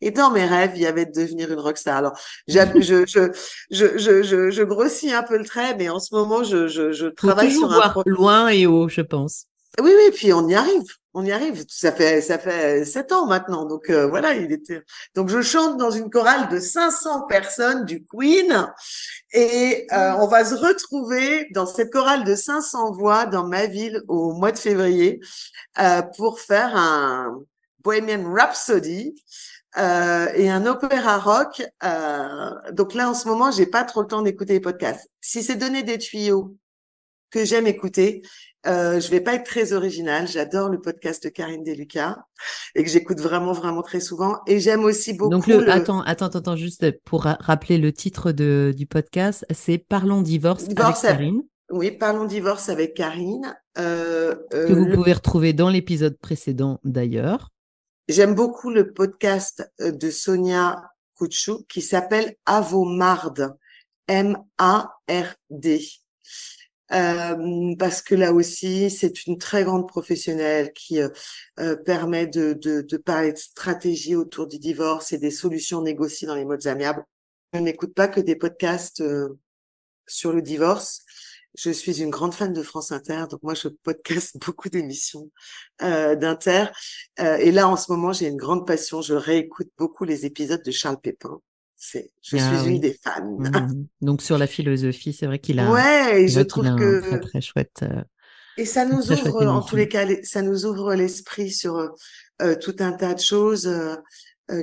[0.00, 1.96] Et dans mes rêves, il y avait de devenir une rockstar.
[1.96, 2.18] Alors,
[2.48, 3.32] je, je, je,
[3.70, 7.06] je, je, je, grossis un peu le trait, mais en ce moment, je, je, je
[7.06, 9.46] travaille sur un loin et haut, je pense.
[9.80, 10.82] Oui, oui, puis on y arrive,
[11.14, 11.64] on y arrive.
[11.68, 14.82] Ça fait ça fait sept ans maintenant, donc euh, voilà, il était.
[15.14, 18.68] Donc je chante dans une chorale de 500 personnes du Queen,
[19.32, 24.02] et euh, on va se retrouver dans cette chorale de 500 voix dans ma ville
[24.08, 25.20] au mois de février
[25.80, 27.40] euh, pour faire un
[27.82, 29.14] Bohemian Rhapsody.
[29.78, 31.62] Euh, et un opéra rock.
[31.84, 35.08] Euh, donc là, en ce moment, j'ai pas trop le temps d'écouter les podcasts.
[35.20, 36.56] Si c'est donner des tuyaux
[37.30, 38.22] que j'aime écouter,
[38.66, 40.28] euh, je vais pas être très originale.
[40.28, 42.26] J'adore le podcast de Karine Deluca
[42.74, 44.38] et que j'écoute vraiment, vraiment très souvent.
[44.46, 45.30] Et j'aime aussi beaucoup.
[45.30, 50.20] Donc, le, attends, attends, attends, juste pour rappeler le titre de, du podcast, c'est Parlons
[50.20, 51.42] divorce, avec Karine.
[51.70, 53.56] Oui, Parlons divorce avec Karine.
[53.78, 57.50] Euh, euh, que vous pouvez retrouver dans l'épisode précédent d'ailleurs.
[58.08, 60.82] J'aime beaucoup le podcast euh, de Sonia
[61.14, 63.34] Kouchou qui s'appelle Avomard.
[64.08, 65.80] M-A-R-D.
[66.92, 71.08] Euh, parce que là aussi, c'est une très grande professionnelle qui euh,
[71.60, 76.26] euh, permet de, de, de, parler de stratégie autour du divorce et des solutions négociées
[76.26, 77.04] dans les modes amiables.
[77.52, 79.02] Je n'écoute pas que des podcasts
[80.06, 81.02] sur le divorce.
[81.56, 85.30] Je suis une grande fan de France Inter, donc moi je podcast beaucoup d'émissions
[85.80, 86.66] d'Inter.
[87.18, 89.02] et là, en ce moment, j'ai une grande passion.
[89.02, 91.40] Je réécoute beaucoup les épisodes de Charles Pépin
[91.80, 93.38] je ah suis une des fans.
[93.40, 93.86] Mmh.
[94.00, 95.70] Donc sur la philosophie, c'est vrai qu'il a.
[95.70, 97.80] Ouais, je trouve que très, très chouette.
[97.82, 98.02] Euh,
[98.56, 101.88] et ça nous ouvre, en tous les cas, ça nous ouvre l'esprit sur euh,
[102.42, 103.70] euh, tout un tas de choses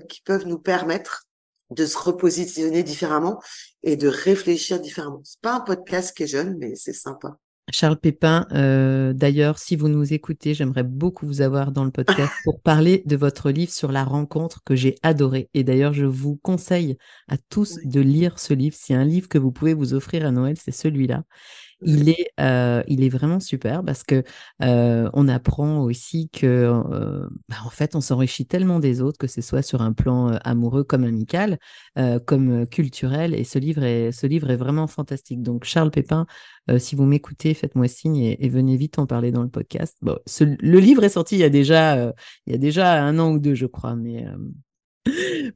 [0.09, 1.23] qui peuvent nous permettre
[1.71, 3.41] de se repositionner différemment
[3.83, 5.21] et de réfléchir différemment.
[5.23, 7.37] C'est pas un podcast qui est jeune, mais c'est sympa.
[7.69, 12.31] Charles Pépin, euh, d'ailleurs, si vous nous écoutez, j'aimerais beaucoup vous avoir dans le podcast
[12.45, 15.49] pour parler de votre livre sur la rencontre que j'ai adoré.
[15.53, 16.97] Et d'ailleurs, je vous conseille
[17.27, 18.75] à tous de lire ce livre.
[18.75, 21.23] S'il y a un livre que vous pouvez vous offrir à Noël, c'est celui-là
[21.81, 24.23] il est, euh, il est vraiment super parce que
[24.63, 29.27] euh, on apprend aussi que, euh, bah, en fait, on s'enrichit tellement des autres, que
[29.27, 31.59] ce soit sur un plan amoureux comme amical,
[32.25, 33.33] comme culturel.
[33.33, 35.41] Et ce livre est, ce livre est vraiment fantastique.
[35.41, 36.25] Donc, Charles Pépin,
[36.77, 39.97] si vous m'écoutez, faites-moi signe et, venez vite en parler dans le podcast.
[40.01, 42.13] Bon, le livre est sorti il y a déjà,
[42.45, 44.25] il y a déjà un an ou deux, je crois, mais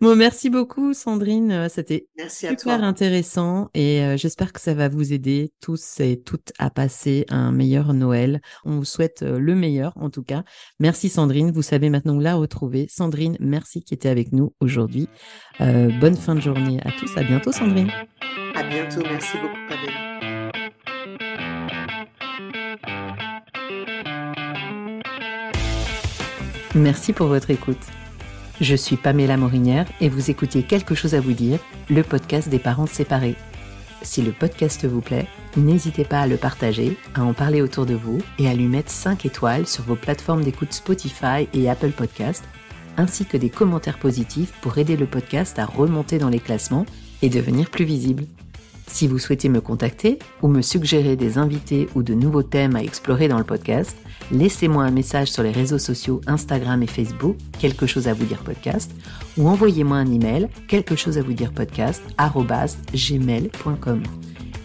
[0.02, 1.52] Bon, merci beaucoup, Sandrine.
[1.52, 6.54] Euh, c'était super intéressant et euh, j'espère que ça va vous aider tous et toutes
[6.60, 8.42] à passer un meilleur Noël.
[8.66, 10.44] On vous souhaite euh, le meilleur, en tout cas.
[10.80, 11.52] Merci, Sandrine.
[11.52, 12.88] Vous savez maintenant où la retrouver.
[12.90, 15.08] Sandrine, merci qui était avec nous aujourd'hui.
[15.60, 17.16] bonne fin de journée à tous.
[17.18, 17.92] À bientôt, Sandrine.
[18.56, 19.02] À bientôt.
[19.04, 20.12] Merci beaucoup, Pamela.
[26.74, 27.78] Merci pour votre écoute.
[28.62, 31.58] Je suis Pamela Morinière et vous écoutez Quelque chose à vous dire,
[31.90, 33.36] le podcast des parents séparés.
[34.04, 35.26] Si le podcast vous plaît,
[35.58, 38.92] n'hésitez pas à le partager, à en parler autour de vous et à lui mettre
[38.92, 42.44] 5 étoiles sur vos plateformes d'écoute Spotify et Apple Podcast,
[42.98, 46.86] ainsi que des commentaires positifs pour aider le podcast à remonter dans les classements
[47.24, 48.26] et devenir plus visible.
[48.86, 52.84] Si vous souhaitez me contacter ou me suggérer des invités ou de nouveaux thèmes à
[52.84, 53.98] explorer dans le podcast,
[54.32, 58.40] laissez-moi un message sur les réseaux sociaux Instagram et Facebook, quelque chose à vous dire
[58.40, 58.92] podcast,
[59.38, 62.02] ou envoyez-moi un email, quelque chose à vous dire podcast,
[62.94, 64.04] gmail.com.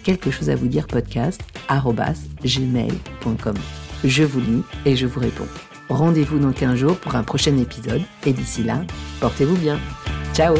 [0.02, 1.40] quelque chose à vous dire podcast
[2.44, 3.54] gmail.com.
[4.04, 5.48] Je vous lis et je vous réponds.
[5.88, 8.82] Rendez-vous dans 15 jours pour un prochain épisode et d'ici là,
[9.20, 9.78] portez-vous bien.
[10.34, 10.54] Ciao